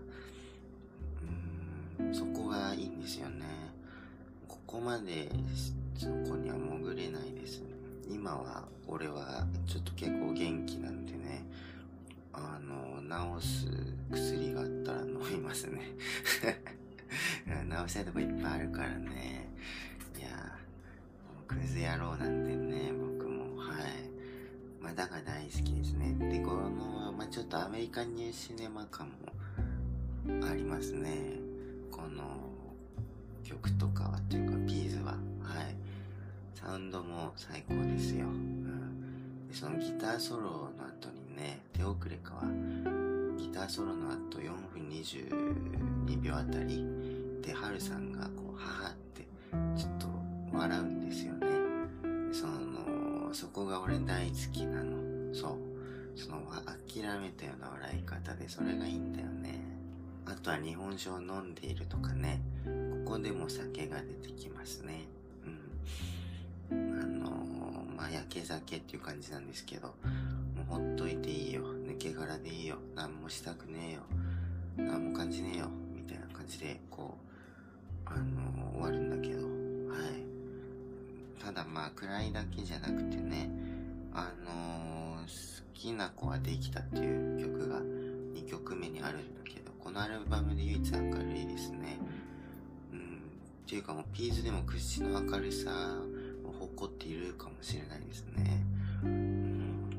[2.00, 3.44] うんそこがいいんですよね。
[4.48, 5.28] ここまで
[5.96, 7.66] そこには潜れないですね。
[8.08, 11.44] 今は俺はちょっと結構元気なんでね
[12.32, 13.66] あの治す
[14.10, 15.80] 薬があったら飲みますね。
[17.46, 19.48] 治したいとこいっぱいあるからね。
[20.18, 20.58] いや
[21.46, 22.92] クズ野郎なんでね
[24.80, 26.16] まだから大好きですね。
[26.30, 31.38] でこの、まあ、ちょっとアメリカンニューシネマ感もありますね。
[31.90, 32.22] この
[33.44, 35.12] 曲とかはというかビーズは。
[35.42, 35.90] はい。
[36.62, 42.42] サウンドも最高ですよ、うん、でそのギターソロの後にね手遅れかは
[43.38, 46.84] ギターソロの後4分22秒あたり
[47.40, 49.22] でハルさんがこう母って
[49.74, 50.06] ちょっと
[50.52, 51.39] 笑うんですよね。
[53.34, 59.70] そこが俺大好きなのそうその諦めたような笑い方でそれがいいんだよね
[60.30, 62.40] あとは日本酒を飲んでいるとかね、
[63.04, 65.06] ここでも酒が出てきますね。
[66.70, 67.00] うん。
[67.00, 69.94] あのー、まあ、焼け酒っていう感じなんですけど、も
[70.70, 71.62] うほっといていいよ。
[71.84, 72.76] 抜け殻でいいよ。
[72.94, 73.98] 何もしたくね
[74.78, 74.86] えよ。
[74.86, 75.66] 何も感じねえよ。
[75.92, 77.18] みたいな感じで、こ
[78.06, 79.39] う、あのー、終わるんだけど、
[81.40, 83.50] ただまあ、暗いだけじゃなくてね、
[84.12, 91.98] あのー、好きな子はできたっていう曲が2曲目にあるんだけど、このアルバムで唯一明るいですね。
[92.92, 92.98] うん。
[92.98, 93.02] っ
[93.66, 95.70] ていうかもうピーズでも屈指の明るさ
[96.44, 98.62] を誇っているかもしれないですね。
[99.02, 99.90] うん。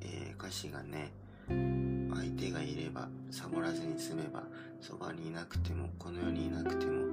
[0.00, 1.12] えー、歌詞がね、
[1.48, 4.42] 相手がいれば、サボらずに済めば、
[4.80, 7.07] そばにいなくても、この世にいなくても、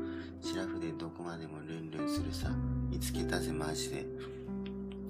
[0.45, 2.51] シラフでどこまでもルンルンするさ、
[2.91, 4.05] 見つけたぜマジで。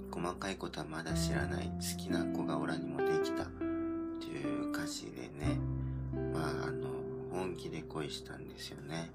[0.10, 3.44] 細かいことはまだ知らない、好きな子がオラにもできた。
[3.44, 3.48] っ
[4.22, 5.60] ていう歌詞でね、
[6.34, 6.88] まああの、
[7.34, 9.12] 本気で恋したんですよね。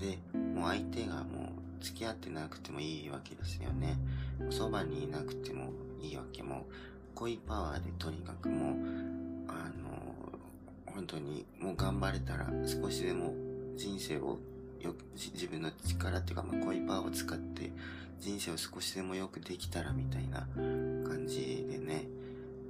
[0.00, 3.98] で、もう相手がもう付き合ってなくてもいいわけですよね。
[4.48, 6.64] そばにいなくてもいいわけも、
[7.14, 8.74] 恋パワーでとにかくもう、
[9.48, 10.14] あの、
[10.86, 13.34] 本当にもう頑張れたら少しでも
[13.76, 14.38] 人生を
[14.82, 17.70] よ自分の力っていうか、まあ、恋パワーを使って
[18.20, 20.46] 人生を少しでもよくできたらみたいな
[21.08, 22.06] 感じでね。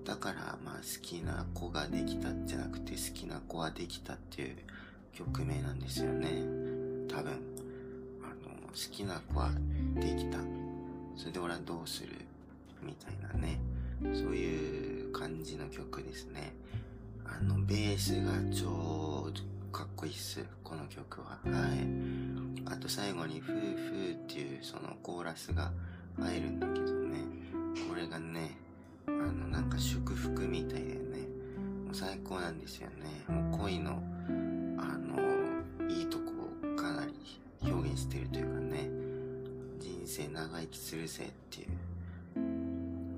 [0.04, 4.56] だからまあ好きな子ができたじゃなくて好きな子はできたっていう
[5.12, 6.28] 曲名なんですよね。
[7.08, 7.32] 多分。
[8.22, 9.50] あの、好きな子は
[9.94, 10.38] できた。
[11.16, 12.08] それで俺はどうする
[12.82, 13.60] みたいなね。
[14.14, 16.54] そういう感じの曲ですね。
[17.24, 19.30] あの、ベースが超
[19.72, 20.44] かっこいいっす。
[20.62, 21.38] この曲は。
[21.44, 21.86] はい。
[22.66, 25.72] あと最後に、フーフーっていうそのコーラスが
[26.20, 27.20] 入るんだけどね。
[27.88, 28.54] これがね、
[29.06, 30.98] あの、なんか祝福みたいでね。
[31.86, 33.34] もう最高なんですよね。
[33.34, 34.02] もう恋の、
[34.76, 36.24] あの、いいとこ
[36.70, 37.14] をかなり
[37.62, 38.90] 表現してるというかね。
[39.80, 41.68] 人生長生きするぜっていう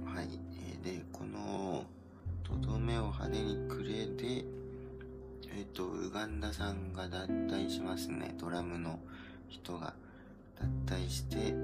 [0.07, 0.29] はい。
[0.85, 1.85] で、この、
[2.45, 4.45] とどめを派手にくれで、
[5.57, 8.35] えっ、と、ウガンダさんが脱退しますね。
[8.41, 8.99] ドラムの
[9.49, 9.95] 人が
[10.87, 11.55] 脱退して、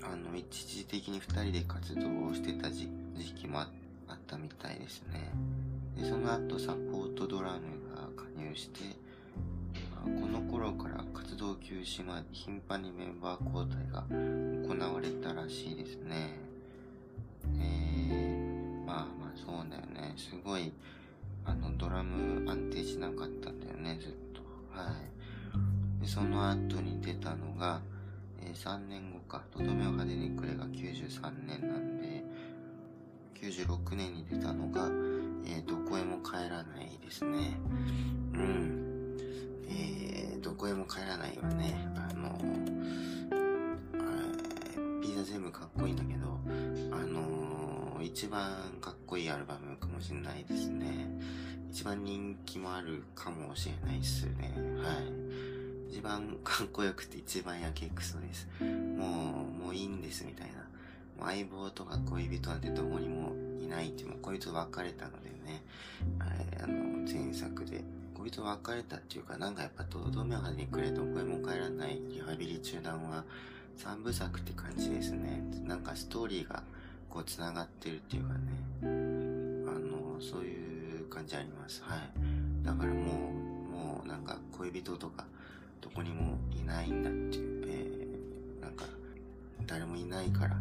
[0.00, 2.88] あの、一時的に二人で活動をしてた時
[3.36, 3.68] 期もあ
[4.12, 5.32] ったみたいですね。
[5.96, 7.60] で、その後サポートドラム
[7.94, 8.80] が加入して、
[10.04, 16.38] この頃から活動休止が頻繁にメンバー交代が行われたらしいですね。
[17.58, 20.14] えー、まあまあそうだよね。
[20.16, 20.72] すごい、
[21.44, 24.42] あの、ドラム安定しなかったんだよね、ずっと。
[24.70, 24.92] は
[25.98, 26.00] い。
[26.00, 27.80] で、その後に出たのが、
[28.40, 32.24] えー、3年後か、とどめを派手にくれが93年なんで、
[33.34, 34.88] 96年に出たのが、
[35.46, 37.58] えー、どこへも帰らないですね。
[38.34, 39.18] うん。
[39.68, 42.38] えー、どこへも帰らないはね、あの
[45.02, 46.38] ピザ全部かっこいいんだけど、
[46.92, 47.43] あの
[48.02, 51.08] 一番かっこいいアルバムかもしれないですね。
[51.70, 54.52] 一番人気もあるかもしれないっすね。
[54.82, 54.92] は
[55.90, 55.92] い。
[55.92, 58.48] 一番かっこよくて一番やけくそです。
[58.60, 60.54] もう、もういいんですみたいな。
[61.18, 65.62] もう相棒とか恋人なんてどこにもいないって、もう恋人別れたのでね。
[66.62, 66.74] あの、
[67.06, 67.84] 前作で。
[68.14, 73.24] 恋人別れたっていうか、なんかやっぱとどめを派にくれどこへも帰らないリハビリ中断は、
[73.76, 75.42] 三部作って感じですね。
[75.64, 76.62] なんかストーリーが
[77.14, 78.40] こう繋がってるっていうかね。
[78.82, 78.86] あ
[79.78, 81.80] の、そういう感じあります。
[81.84, 82.00] はい。
[82.66, 83.30] だからも
[83.70, 85.24] う、もうなんか恋人とか
[85.80, 88.86] どこにもいないんだっていう、えー、なんか
[89.64, 90.56] 誰もいないから、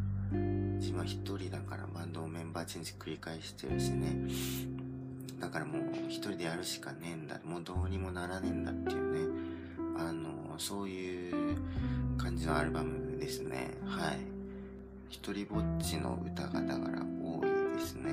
[0.77, 4.15] 自分は一人だからバンドをメンバーチェンジ繰り返してるしね。
[5.39, 7.39] だからもう一人でやるしかねえんだ。
[7.43, 9.33] もうどうにもならねえんだっていうね。
[9.97, 11.57] あの、そういう
[12.15, 13.71] 感じのアルバムですね。
[13.87, 14.32] はい。
[15.13, 18.09] 一人ぼっちの歌がだから多いですね。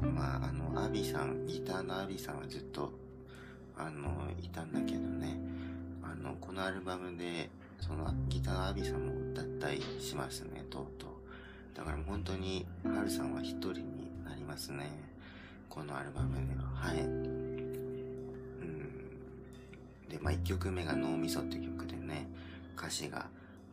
[0.00, 0.14] うん。
[0.14, 2.92] まあ、あの、アビさん、ギターのアビさんはずっと、
[3.76, 5.36] あの、いたんだけどね。
[6.00, 7.50] あの、このアルバムで、
[7.80, 11.76] その、ギターのアビさんも脱退しますね、とうとう。
[11.76, 14.88] だから本当に、ハルさんは一人になりますね。
[15.68, 16.62] このアルバムでは。
[16.72, 16.98] はい。
[20.08, 22.28] で、まあ、1曲目が脳みそって曲でね、
[22.78, 23.26] 歌詞が、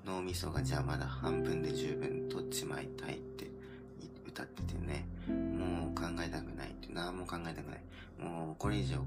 [0.06, 3.50] 脳みそがじゃあまだ半分で十分取っちまいたいって
[4.28, 7.82] 歌っててね、もう考えたくないって、何も考えたくない。
[8.20, 9.04] もうこれ以上考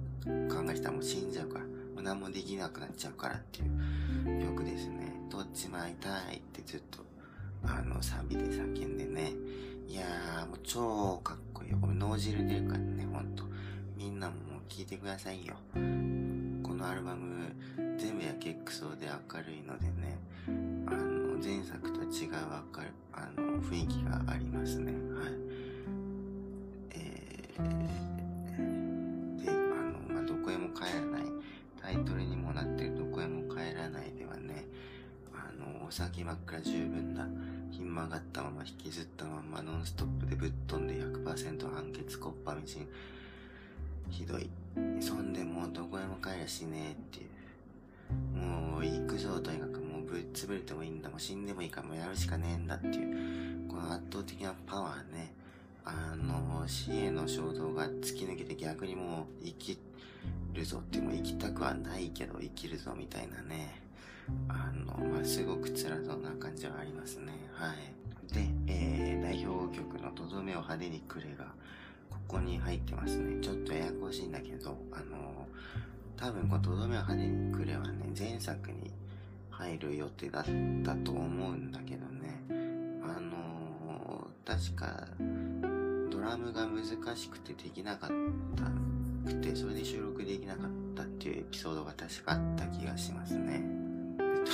[0.71, 3.65] えたらもう死んじゃうから、もう何もできなくなっちゃうからってい
[4.41, 5.13] う曲ですね。
[5.31, 7.05] 取っちまいたいってずっと、
[7.65, 9.33] あの、サビで叫んでね。
[9.89, 11.79] いやー、もう超かっこいいよ。
[11.81, 13.45] これ脳汁出るからね、ほんと。
[13.97, 15.57] みんなももう聴いてくださいよ。
[16.77, 17.57] このアルバム、
[17.97, 20.19] 全部やけくそで明るいのでね、
[20.87, 22.33] あの、前作と違う
[22.77, 24.93] 明る、あの、雰囲気がありますね。
[24.93, 25.33] はい。
[26.91, 27.63] えー、
[29.43, 31.23] で、あの、まあ、どこへも帰らない、
[31.81, 34.67] タイトルにもなってるどこへも帰らないではね、
[35.33, 37.27] あの、お酒ばっかり十分な、
[37.71, 42.89] ひん曲がったまま引きずったままノンストップでぶっ飛んで100%判決コッパみじん。
[44.11, 44.49] ひどい。
[45.01, 48.39] そんでもうどこへも帰りゃしねえっていう。
[48.39, 51.09] もう行くぞとにかくもうぶっ潰れてもいいんだ。
[51.09, 53.69] もう死んでもいいからもうやるしかねえんだっていう。
[53.69, 55.33] この圧倒的なパワーね。
[55.85, 59.79] あの、死への衝動が突き抜けて逆にもう生き
[60.53, 63.81] るぞってもう生きたくはないけど生きるぞみたいなね。
[64.49, 67.33] あの、まあ、すごく辛そうな感じはありますね。
[67.53, 68.35] はい。
[68.35, 71.47] で、えー、代表曲のとどめを派手にくれが、
[72.29, 73.41] こに入ってますね。
[73.41, 75.47] ちょっとややこしいんだけど、あの
[76.17, 78.91] 多分このとどめを派手にくれはね、前作に
[79.51, 80.45] 入る予定だっ
[80.85, 82.43] たと思うんだけどね。
[83.03, 85.07] あの確か、
[86.11, 88.11] ドラムが難しくてできなかっ
[88.57, 93.63] たくて、それで収録できなかったっていうエピソードが確かあった気がしますね。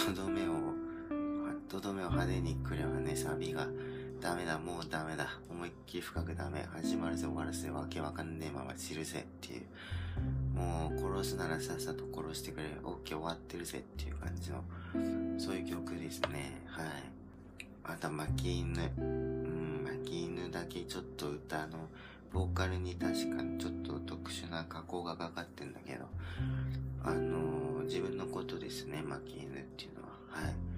[0.07, 0.53] とどめを、
[1.69, 3.69] とどめを派手にくればね、サビが、
[4.23, 9.63] ダメだ、もうダメだ、思いっきり深くダメ、始まるぜ終わるぜ、わけわかんねえまま散るぜっていう、
[10.57, 14.63] もう殺すならさっさと殺してくれ、オッケー終わってるぜっていう感じの、
[15.41, 16.87] そういう曲ですね、はい。
[17.83, 18.93] あと、巻き犬。
[18.97, 21.89] うん、巻き犬だけちょっと歌の、
[22.33, 26.07] ボーカルに確かにちょっと特殊な加工がかかってんだけど、
[27.03, 30.11] あのー、自分のことですね、負け犬っていうのは。
[30.29, 30.72] はい。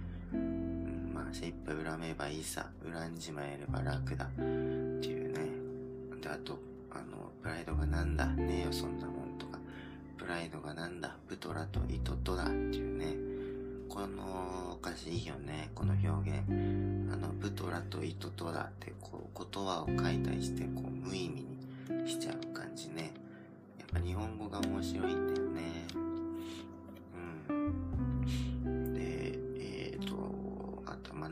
[1.35, 4.26] 精一杯恨めばいいさ、恨んじまえれば楽だ。
[4.26, 6.20] っていうね。
[6.22, 6.61] で、あと、
[6.93, 9.59] あの、プライドがなんだ、ねえよ、そんなもんとか。
[10.16, 13.16] プライドがなんだ、ブトラとイトとだっていうね。
[13.89, 16.39] この歌詞いいよね、この表現。
[17.12, 23.12] あの、ブトラとイトとだって、こう、言葉を解体して、こう、無意味にしちゃう感じね。
[23.80, 25.87] やっぱ日本語が面白いんだよね。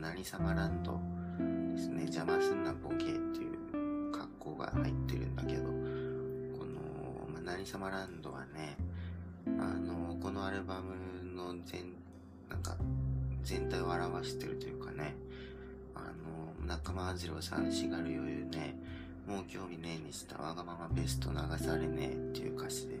[0.03, 0.99] 何様ランド
[1.73, 2.01] ですね。
[2.01, 8.75] 邪魔すんなボケっていう格好が入ってるんだけど、この、まあ、何様ランドはね、
[9.47, 9.49] あ
[9.79, 10.93] の、このアルバム
[11.33, 11.93] の全、
[12.49, 12.75] なんか、
[13.43, 15.15] 全体を表してるというかね、
[15.95, 18.75] あの、仲間次郎さんしがる余裕ね、
[19.25, 22.99] もう興味ねえにしたわがままベスト流されねえっていう歌詞で、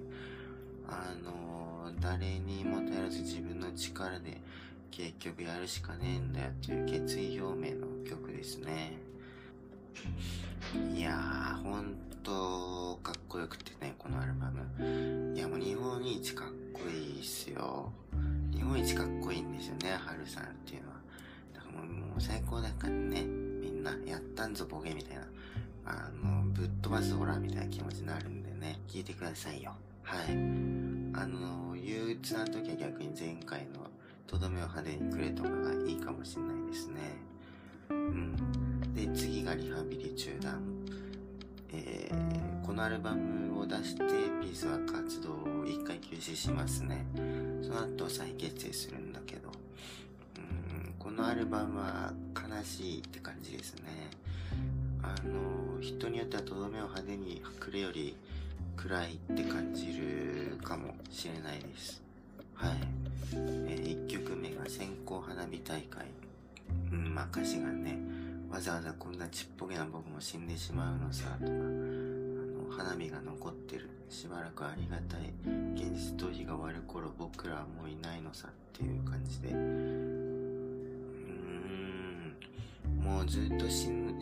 [0.87, 4.39] あの、誰にも頼らず自分の力で
[4.95, 8.93] 結局やるしかねえんだよっていう決意表明の曲ですね。
[10.95, 15.35] いやー、ほんとかっこよくてね、このアルバム。
[15.35, 17.91] いや、もう日本一かっこいいっすよ。
[18.51, 20.95] 日本一かっこいいんですよね、ハルさんっていうのは。
[21.55, 25.23] だからもうもう最高だからね、みんな、やったんぞボケみたいな。
[25.85, 29.73] あの、ぶっ飛ばすホラーみたいな気持ちになるんでね、聞いてくださいよ。
[30.03, 30.27] はい。
[31.15, 33.92] あの、憂鬱な時は逆に前回の
[34.27, 36.99] とどめを派手にくれとかがいいかもしれないですね。
[37.89, 38.93] うん。
[38.93, 40.61] で、次がリハビリ中断。
[41.75, 44.03] えー、このアルバムを出して、
[44.41, 47.05] ピースは活動を一回休止しますね。
[47.61, 49.49] その後再結成するんだけど、
[50.37, 54.11] うん、このアルバムは悲しいって感じですね。
[55.03, 58.15] あの人によってはとどめを派手にくれより
[58.77, 62.01] 暗いって感じるかもしれないです
[62.55, 62.71] はい、
[63.33, 66.05] えー、1曲目が線香花火大会
[66.91, 67.97] うんまあ歌詞がね
[68.49, 75.33] わざわざこんなちっぽけな僕も死んでしまうのさとかあの花火が残ってるしばらくありがたい
[75.75, 80.53] 現実逃避が終わる頃僕らはもういないのさっていう感じでうーん
[83.03, 84.15] もうずっと死ぬ、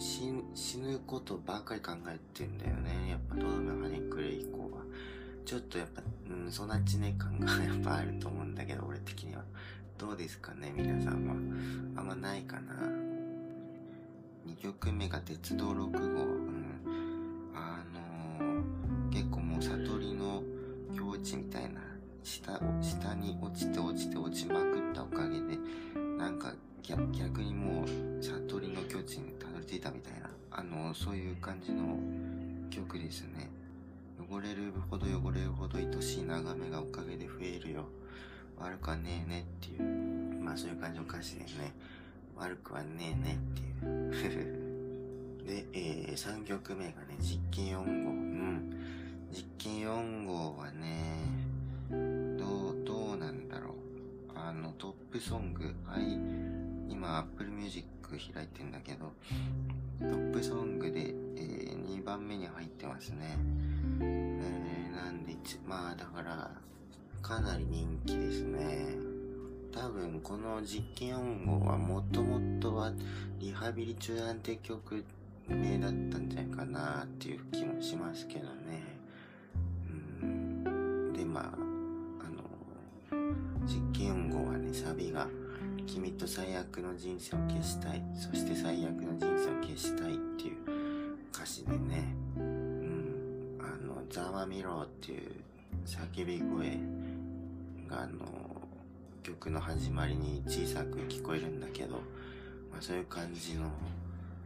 [0.55, 3.11] 死ぬことばかり考えてんだよね。
[3.11, 4.81] やっぱ、とどめはねくれ以降は。
[5.45, 9.43] ちょっとやっぱ、うん、育ちね感がやっぱあると思うんだけど、俺的には。
[9.97, 11.33] どうですかね、皆さんは。
[11.95, 12.73] あんまないかな。
[14.47, 15.77] 2曲目が鉄道6号。
[15.77, 16.81] うん。
[17.53, 17.83] あ
[18.39, 20.43] のー、結構もう悟りの
[20.95, 21.81] 境地みたいな、
[22.23, 25.57] 下、下に落ちて落ちて落ちまくったおかげで、
[26.17, 31.97] なんか逆にもう悟りの境地にたどり着いたみたいなあのそういう感じの
[32.69, 33.49] 曲ですね
[34.31, 37.83] 汚れるほど汚れるほど愛しい眺めがおかげで増えるよ。
[38.57, 40.41] 悪くはねえねっていう。
[40.41, 41.73] まあそういう感じの歌詞ですね。
[42.37, 45.43] 悪くはねえねっていう。
[45.45, 48.11] で、えー、3曲目がね実験4号。
[48.11, 48.71] うん。
[49.33, 51.25] 実験4号はね、
[51.89, 53.73] どう、どうなんだろう。
[54.33, 57.85] あの、トップソング、はい、今 Apple Music
[58.33, 59.11] 開いてんだけど、
[59.99, 63.37] トップソングで、えー、2番目に入ってますね。
[64.01, 65.35] えー、なんで、
[65.65, 66.51] まあだから、
[67.21, 69.11] かなり人気ですね。
[69.71, 72.91] 多分この実験音号はもともとは
[73.39, 75.05] リハビリ中なんて曲
[75.47, 78.83] 名だったんじゃないかなっていう気もしますけどね。
[80.21, 81.13] うん。
[81.13, 83.25] で、まあ、あの、
[83.65, 85.27] 実験音号はね、サビが、
[85.87, 88.03] 君と最悪の人生を消したい。
[88.13, 90.57] そして最悪の人生を消したいっていう
[91.33, 92.15] 歌詞でね、
[94.11, 95.31] ざわみろっていう
[95.85, 96.77] 叫び声
[97.89, 98.25] が、あの、
[99.23, 101.95] 曲の始まりに小さく聞こえるんだけど、
[102.71, 103.71] まあ、そういう感じの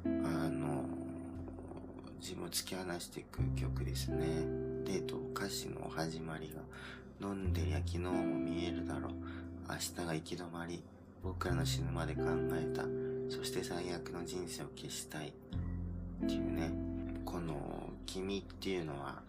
[0.05, 0.85] あの
[2.21, 4.25] 自分を突き放していく曲ですね。
[4.85, 6.53] でと歌詞の始まり
[7.19, 9.11] が飲んでりゃ昨日も見えるだろう。
[9.67, 10.83] 明日が行き止まり。
[11.23, 12.21] 僕らの死ぬまで考
[12.53, 12.83] えた。
[13.35, 15.29] そして最悪の人生を消したい。
[15.29, 16.71] っていうね。
[17.25, 19.23] この「君」っていうのは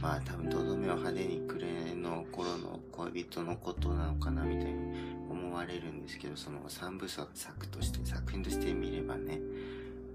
[0.00, 4.94] まあ多分とどめを派手にくれの頃の恋人のことなのかなみたいに
[5.30, 7.28] 思われるんですけどその三部作
[7.68, 9.40] として作品として見ればね。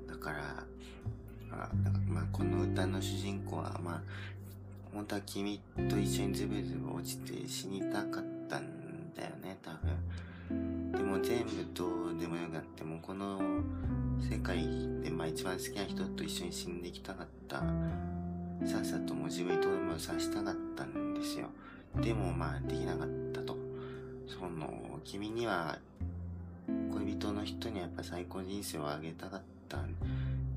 [0.08, 0.64] だから
[1.52, 4.02] あなんかまあこの歌の主人公はまあ
[4.94, 10.92] 本当は君と一緒にズブズブ落ちて死にたかったんだよね多分。
[10.92, 13.40] でも全部どうでもよくなってもこの
[14.20, 14.66] 世界
[15.02, 17.62] でまあ一番好きな人と一緒に死んでいきたかった
[18.66, 21.48] さっさとも自分にとどめを刺したかったんですよ
[22.02, 23.58] でもまあできなかったと
[24.28, 25.78] その君には
[26.94, 29.80] 恋人の人にはやっぱ最高人生をあげたかったった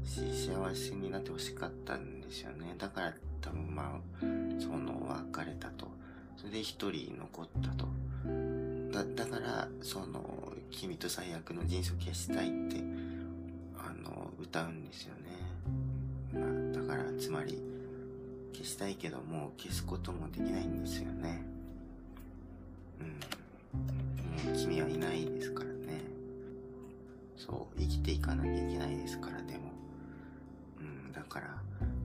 [0.08, 2.74] し、幸せになってほしかったんですよね。
[2.78, 4.20] だから多分まあ、
[4.60, 5.88] その別れたと。
[6.36, 7.88] それで一人残ったと。
[8.92, 12.82] だ、だから、その、君と最悪の人生を消したいって、
[13.76, 15.20] あの、歌うんですよね。
[16.32, 17.58] まあ、だから、つまり、
[18.52, 21.42] 消したいけどもう消すこともできないんですよね。
[23.00, 23.06] うん。
[24.52, 26.02] もう君はいないですからね。
[27.36, 29.72] そう生きていかなきゃいけないですからでも。
[30.80, 31.56] うんだから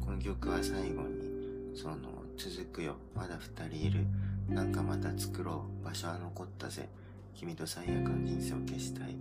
[0.05, 1.97] この曲は最後にその
[2.37, 2.95] 続くよ。
[3.15, 4.05] まだ二人いる。
[4.49, 5.85] なんかまた作ろう。
[5.85, 6.87] 場所は残ったぜ。
[7.33, 9.15] 君と最悪の人生を消したい。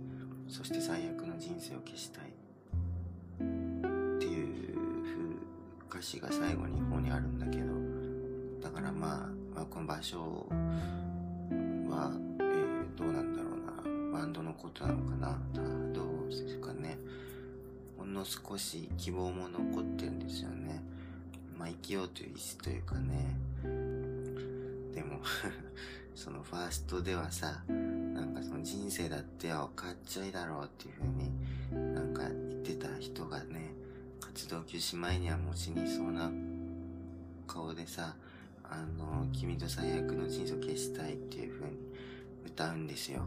[0.47, 2.34] そして最悪の人生を消したい。
[5.95, 7.65] 歌詞が最後に方にあるんだけど
[8.61, 15.39] だからまあ、まあ、この場所は、えー、どうなんだろうなバンドのことなのかな
[16.45, 16.97] ですかね。
[17.97, 20.83] ほんの少し希望も残ってるんですよね。
[21.57, 23.37] まあ、生きようという意志というかね。
[24.93, 25.19] でも
[26.15, 27.73] そのファーストではさ、な
[28.23, 32.33] んかその人生だってよ、かっちょいいだろうっていう風になんか言っ
[32.63, 33.64] てた人がね、
[34.35, 36.29] 活動休止前にはもう死にそうな
[37.47, 38.13] 顔でさ、
[38.65, 41.77] あの、君と最悪の人生を消したいっていう風に
[42.45, 43.21] 歌うんですよ。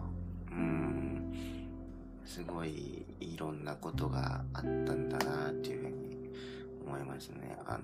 [0.51, 1.33] うん。
[2.27, 6.31] すごいいろんなことがあったんだなっていうふうに
[6.87, 7.57] 思いますね。
[7.65, 7.79] あ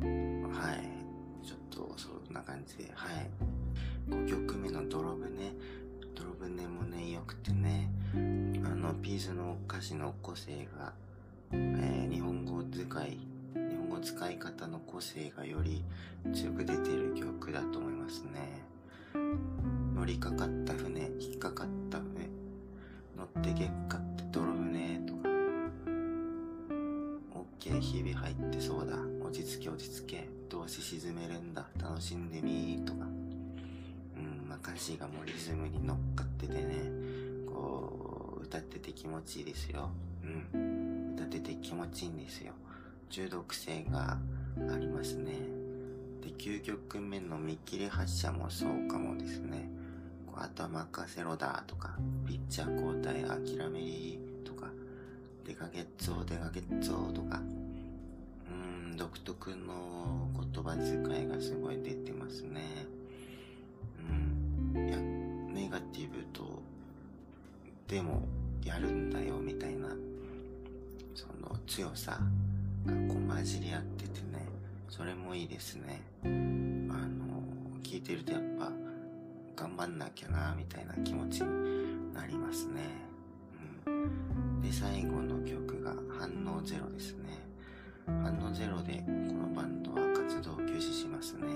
[0.00, 1.46] の、はい。
[1.46, 3.28] ちょっとそんな感じで、はい。
[4.08, 5.52] 5曲目の泥船。
[6.14, 8.16] 泥船もね、良くてね、あ
[8.74, 10.94] の、ピースの歌詞の個性が、
[11.52, 15.84] えー、日本語使い、日本語使い方の個性がより
[16.32, 18.62] 強く出てる曲だと思いますね。
[19.94, 22.28] 乗りかかった船、引っかかった船、
[23.16, 25.28] 乗って結果って泥船とか、
[27.34, 28.96] オッケー日々入ってそうだ。
[29.26, 30.28] 落ち着け落ち着け。
[30.48, 31.66] どうせ沈めるんだ。
[31.78, 33.04] 楽しんでみーとか。
[33.04, 36.90] うん、まあ、歌詞がもうリズムに乗っかっててね、
[37.46, 39.90] こう、歌ってて気持ちいいですよ。
[40.52, 40.87] うん。
[41.28, 42.52] 歌って気持ちいいんですよ。
[43.10, 44.18] 中毒性が
[44.72, 45.32] ありますね。
[46.22, 49.68] で、9曲目の見切り発車もそうかもですね。
[50.40, 54.68] あとは任せろだとか、ピッチャー交代諦めりとか、
[55.44, 57.42] 出かけっぞ出かけっぞとか、
[58.48, 62.86] うん、独特の言葉遣いがすごい出てますね。
[64.74, 66.62] うん、いや、ネガティブと、
[67.88, 68.22] でも
[68.64, 69.88] やるんだよみたいな、
[71.18, 72.12] その強さ
[72.86, 74.46] がこう混じり合っててね、
[74.88, 76.00] それもいいですね。
[76.22, 77.42] あの、
[77.82, 78.70] 聞いてるとやっぱ、
[79.56, 82.82] 頑張んなきゃなみたいな気持ちになりますね。
[83.86, 84.62] うん。
[84.62, 87.40] で、最後の曲が反応ゼロですね。
[88.06, 91.48] 反応ゼロでこのバンドは活動を休止しますね。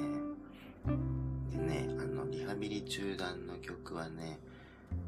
[1.53, 4.41] でね、あの、リハビリ中断の曲はね、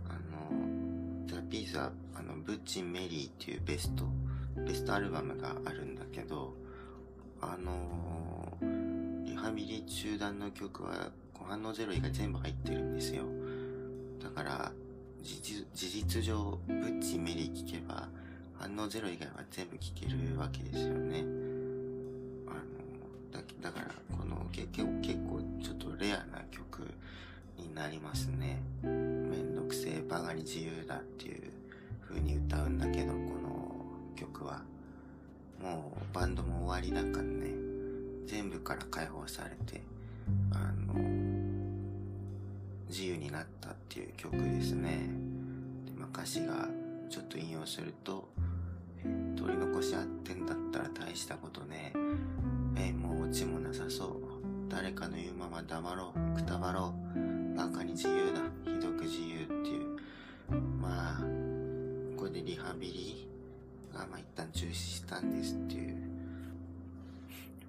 [0.09, 4.05] あの、ザ・ピースは、あの、ブッチ・メリーっていうベスト、
[4.67, 6.55] ベストアルバムがあるんだけど、
[7.41, 8.59] あの
[9.25, 11.11] リハビリ中断の曲は、
[11.47, 13.25] 反応ゼロ以外全部入ってるんですよ。
[14.23, 14.73] だから、
[15.23, 15.41] 事
[15.75, 18.09] 実上、ブッチ・メリー聴けば、
[18.59, 21.25] 反応ゼロ以外は全部聴けるわけですよね。
[22.47, 22.62] あの、
[23.33, 26.83] だだから、この結構、結構ちょっとレアな曲
[27.59, 28.62] になりますね。
[28.83, 31.51] めんどくせえ、バカに自由だっていう
[32.09, 33.44] 風に歌うんだけど、この
[34.15, 34.62] 曲は。
[35.62, 37.51] もうバンドも終わりだからね、
[38.27, 39.83] 全部から解放されて、
[40.53, 40.95] あの、
[42.89, 45.09] 自由になったっていう曲ですね。
[45.87, 46.69] でまあ、歌詞が
[47.09, 48.29] ちょっと引用すると、
[49.37, 51.93] 取り残し合ってんだったら大したことね
[52.77, 52.93] え。
[52.93, 54.45] もうオチもなさそう。
[54.69, 57.57] 誰かの言うまま黙ろう、くたばろう。
[57.57, 59.99] バカに自由だ、ひどく自由っていう。
[60.81, 61.21] まあ、
[62.17, 63.29] これでリハビリ
[63.95, 65.97] がまあ一旦中止したんですっていう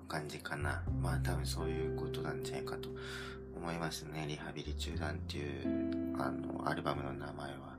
[0.08, 0.84] 感じかな。
[1.02, 2.90] まあ多分そういうことなんじゃないかと
[3.56, 4.26] 思いますね。
[4.28, 7.78] リハビリ中断っていう、あの、アルバムの名前は。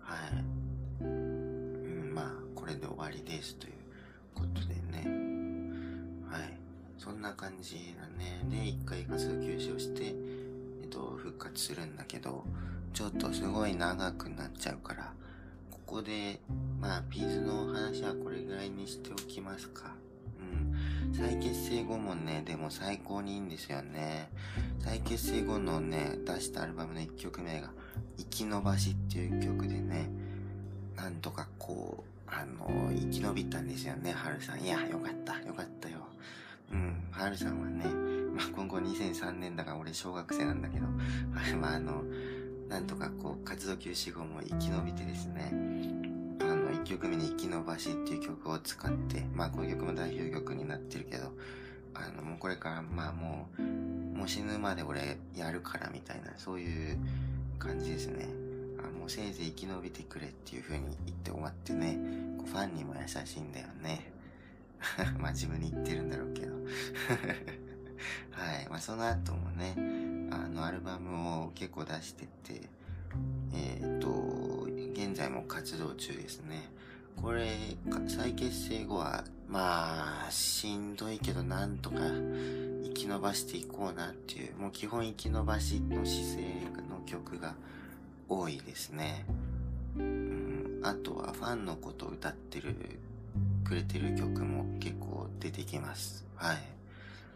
[0.00, 1.04] はい。
[1.04, 3.72] うん、まあ、これで終わりですという
[4.34, 5.04] ことでね。
[6.30, 6.58] はい。
[6.98, 8.42] そんな感じだね。
[8.50, 10.14] で、一回活動休止をして、
[10.82, 12.44] えっと、復活するんだけど、
[12.92, 15.12] ちょっとすごい長くなっちゃうから、
[15.88, 16.38] ここで、
[16.82, 19.94] まあ、ピーズの話はこれぐらいにしておきますか。
[20.38, 21.14] うん。
[21.14, 24.28] 再結成後もね、でも最高にいいんですよね。
[24.80, 27.70] 再結成後のね、出したアルバムの1曲目が、
[28.18, 30.10] 生き延ばしっていう曲でね、
[30.94, 34.60] なんとかこう、あの、生き延びたんですよね、はるさん。
[34.60, 36.00] いや、よかった、よかったよ。
[36.70, 37.86] うん、はるさんはね、
[38.36, 40.86] まあ、今後2003年だから俺小学生なんだけど、
[41.58, 42.04] まあ、あの、
[42.68, 45.50] なんとかこう、活動休止後も生き延びてですね、
[46.40, 51.32] あの、1曲目に生き延ばしっていう曲を使って、まあ、この曲も代表曲になってるけど、
[51.94, 53.62] あの、もうこれからまあもう、
[54.16, 56.98] もう死ぬまで俺やるからみたいな、そういう
[57.58, 58.28] 感じですね。
[58.78, 61.98] あもうせいぜい生き延びてくれっていう風に言って終わってね、
[62.38, 64.12] こうファンにも優しいんだよね。
[65.18, 66.54] まあ自分に言ってるんだろうけど。
[68.30, 68.68] はい。
[68.68, 69.74] まあその後もね、
[70.30, 72.60] あのアルバムを結構出してて、
[73.54, 76.70] えっ、ー、と、現在も活動中ですね。
[77.20, 77.48] これ、
[78.06, 81.96] 再結成後は、まあ、しんどいけどなんとか
[82.84, 86.42] 生き延ばしていこうなっていう、もう基本生き延ばしの姿勢
[86.88, 87.54] の曲が
[88.28, 89.24] 多いですね。
[89.96, 92.74] うん、あとはファンのことを歌ってる、
[93.64, 96.24] くれてる曲も結構出てきます。
[96.36, 96.77] はい。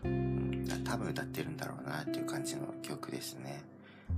[0.05, 3.63] うん、多分歌ってるんだろうなっていう感じの曲ですね。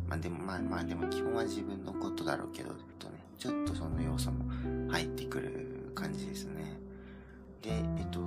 [0.08, 4.44] まあでもまあまあでも基本は自分のことだろうけど、とね、ちょっとその要素も
[4.90, 6.78] 入ってくる感じですね。
[7.62, 8.20] で、えっと、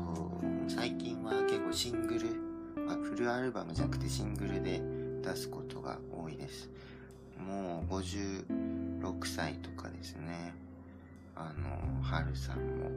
[0.68, 4.82] 最近は結構シングル、まあ、フルアルバムじゃなくてシングルで
[5.22, 6.70] 出すことが多いです。
[7.38, 10.54] もう56歳とかですね。
[11.36, 12.92] あの、はるさんも。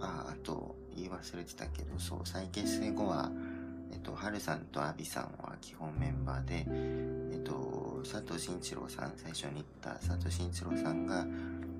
[0.00, 3.30] あ、あと、言い忘れてたけど、そう、再結成後は、
[3.92, 11.26] えっと、はるさんとあびさんは基本メンバーで、えっと、佐藤慎一郎さん、最初に言った佐藤慎一郎さんが、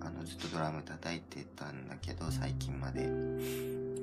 [0.01, 3.09] あの、ずっとドラム叩いてたんだけど、最近まで。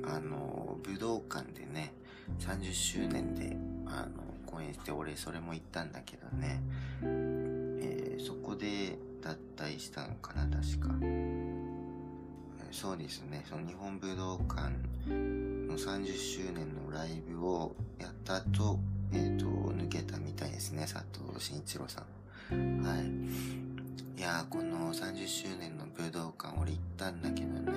[0.09, 1.93] あの、武道館でね、
[2.39, 6.61] 30周年で、あの、公演して、俺それも行ったんだけどね、
[7.01, 10.87] えー、そこで脱退したのかな、確か。
[12.71, 14.69] そうですね、その日本武道館
[15.09, 18.79] の30周年のライブをやった後、
[19.11, 22.03] えっ、ー、と、抜けたみたいですね、佐藤慎一郎さ
[22.51, 22.83] ん。
[22.83, 24.19] はい。
[24.19, 27.73] いや、この30周年の武道館俺行ったんだけどね、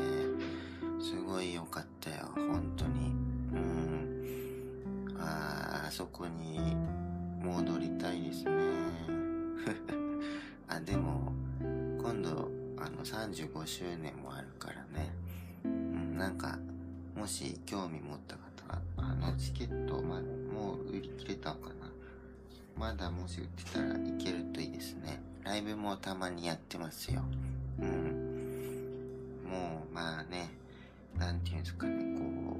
[1.01, 3.13] すごい良かったよ、本当に。
[3.53, 5.17] うん。
[5.19, 6.77] あー、あそこに
[7.43, 8.51] 戻りたいですね。
[10.69, 11.33] あ、でも、
[12.03, 15.13] 今度、あの、35周年もあるからね。
[15.65, 16.59] うん、なんか、
[17.15, 21.75] もし興味持った方は、あのチケット、ま、もう売り切れたのかな
[22.77, 25.21] まだもし売ってたらいけるといいですね。
[25.45, 27.23] ライブもたまにやってますよ。
[27.79, 29.41] うん。
[29.45, 30.49] もう、まあね、
[31.19, 32.57] なんていうんですかね、こ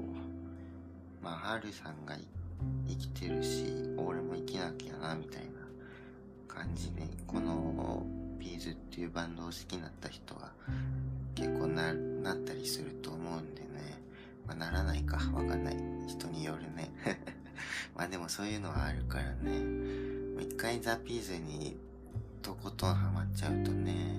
[1.21, 2.15] う、まあ、はるさんが
[2.87, 3.65] 生きてるし、
[3.97, 5.51] 俺も生きなきゃな、みたいな
[6.47, 8.05] 感じで、この、
[8.61, 10.51] ズっていうバンドを好きになった人は
[11.35, 13.67] 結構な、なったりすると思うんでね。
[14.45, 15.17] まあ、ならないか。
[15.33, 15.77] わかんない。
[16.07, 16.91] 人によるね。
[17.95, 19.61] まあでもそういうのはあるからね。
[20.39, 21.77] 一回ザ・ピーズに
[22.41, 24.15] とことんハマっちゃうとね、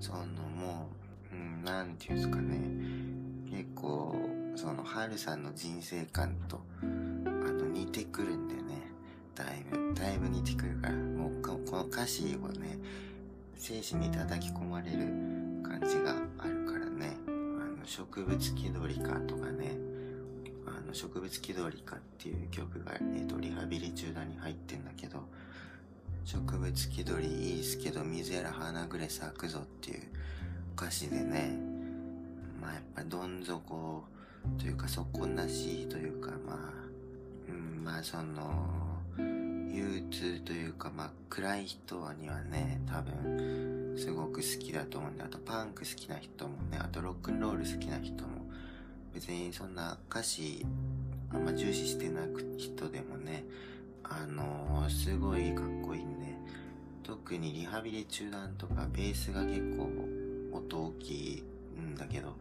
[0.00, 0.18] その
[0.54, 0.88] も
[1.32, 2.58] う、うん、なんていうんですかね。
[3.50, 4.14] 結構、
[4.56, 8.62] その、ハルさんの人生観と、あの、似てくるんでね。
[9.34, 12.78] だいぶ、だいぶ似てくるから、もうこの歌詞をね、
[13.56, 14.98] 精神に叩き込まれる
[15.62, 17.16] 感じがあるからね。
[17.26, 19.76] あの、植物気取りかとかね、
[20.66, 25.24] あの、植物気取りかっていう曲が、えっ、と、リハビリ中断に入ってんだけど、
[26.24, 30.02] 植物気取りいいっすけど、水やら花ぐれ咲くぞっていう
[30.76, 31.58] 歌詞でね、
[32.60, 34.04] まあやっぱどん底
[34.58, 36.58] というか底なしというかまあ、
[37.48, 38.83] うん、まあその、
[39.74, 48.46] 憂鬱というかまあ暗い人にはね、多分すごく好きだと思うんで、あとパンク好きな人もね、あとロックンロール好きな人も、
[49.12, 50.64] 別にそんな歌詞
[51.32, 53.44] あんま重視してなく人でもね、
[54.04, 56.26] あのー、すごいかっこいいんで、
[57.02, 59.90] 特にリハビリ中断とかベースが結構
[60.52, 61.44] 音大きい
[61.80, 62.36] んだけど、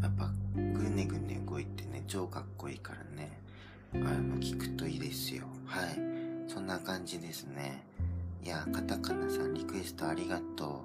[0.00, 3.40] やっぱぐねぐね動いてね、超かっこいいからね、
[3.94, 5.44] あの、聞くといいですよ。
[5.66, 6.25] はい。
[6.46, 7.84] そんな感じですね。
[8.42, 10.84] いや、カタカナさんリクエストありがと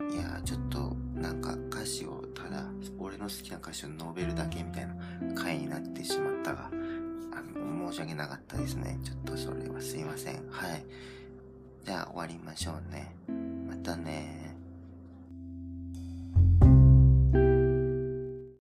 [0.00, 0.12] う。
[0.12, 2.64] いや、ちょっと、なんか歌詞をただ、
[2.98, 4.94] 俺の好きな歌詞を述べるだけみたいな
[5.34, 6.70] 回になってしまったが、
[7.32, 8.98] あの、申し訳なかったですね。
[9.04, 10.34] ちょっとそれはすいません。
[10.50, 10.84] はい。
[11.84, 13.14] じゃあ終わりましょうね。
[13.68, 14.49] またね